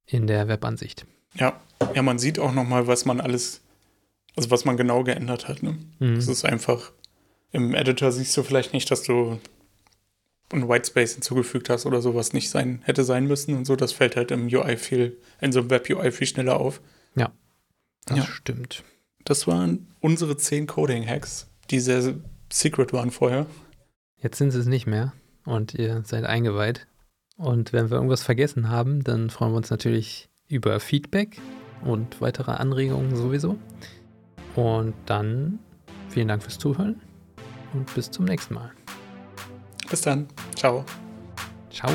in 0.06 0.28
der 0.28 0.48
Webansicht. 0.48 1.06
Ja, 1.34 1.60
ja, 1.94 2.02
man 2.02 2.20
sieht 2.20 2.40
auch 2.40 2.54
nochmal, 2.54 2.88
was 2.88 3.06
man 3.06 3.22
alles, 3.22 3.62
also 4.36 4.52
was 4.52 4.66
man 4.66 4.78
genau 4.78 5.04
geändert 5.04 5.48
hat. 5.48 5.64
Ne? 5.64 5.78
Mhm. 6.00 6.16
Es 6.16 6.28
ist 6.28 6.46
einfach, 6.46 6.92
im 7.52 7.74
Editor 7.74 8.12
siehst 8.12 8.36
du 8.38 8.44
vielleicht 8.44 8.74
nicht, 8.74 8.90
dass 8.92 9.04
du 9.04 9.40
einen 10.52 10.70
Whitespace 10.70 11.14
hinzugefügt 11.14 11.70
hast 11.70 11.86
oder 11.86 12.02
sowas 12.02 12.34
nicht 12.34 12.50
sein, 12.50 12.82
hätte 12.84 13.04
sein 13.04 13.26
müssen 13.26 13.56
und 13.56 13.66
so. 13.66 13.76
Das 13.76 13.92
fällt 13.92 14.16
halt 14.16 14.32
im 14.32 14.48
UI 14.48 14.78
viel, 14.78 15.18
in 15.42 15.52
so 15.52 15.60
einem 15.60 15.70
Web-UI 15.70 16.12
viel 16.12 16.28
schneller 16.28 16.60
auf. 16.60 16.82
Das 18.06 18.18
Ja. 18.18 18.26
stimmt. 18.26 18.84
Das 19.24 19.48
waren 19.48 19.88
unsere 20.02 20.38
zehn 20.38 20.68
Coding-Hacks, 20.68 21.48
die 21.72 21.80
sehr 21.80 22.16
secret 22.52 22.94
waren 22.94 23.12
vorher. 23.12 23.48
Jetzt 24.22 24.38
sind 24.38 24.52
sie 24.52 24.60
es 24.60 24.68
nicht 24.68 24.86
mehr 24.88 25.14
und 25.46 25.74
ihr 25.74 26.04
seid 26.06 26.24
eingeweiht. 26.26 26.88
Und 27.38 27.74
wenn 27.74 27.90
wir 27.90 27.96
irgendwas 27.98 28.24
vergessen 28.24 28.70
haben, 28.70 29.04
dann 29.04 29.30
freuen 29.30 29.52
wir 29.52 29.58
uns 29.58 29.70
natürlich 29.70 30.30
über 30.48 30.80
Feedback 30.80 31.42
und 31.84 32.22
weitere 32.22 32.52
Anregungen 32.52 33.16
sowieso. 33.16 33.58
Und 34.56 34.94
dann 35.06 35.60
vielen 36.10 36.28
Dank 36.30 36.44
fürs 36.44 36.58
Zuhören 36.60 37.02
und 37.74 37.94
bis 37.94 38.10
zum 38.12 38.26
nächsten 38.26 38.54
Mal. 38.54 38.72
Bis 39.90 40.02
dann. 40.02 40.28
Ciao. 40.56 40.86
Ciao. 41.72 41.92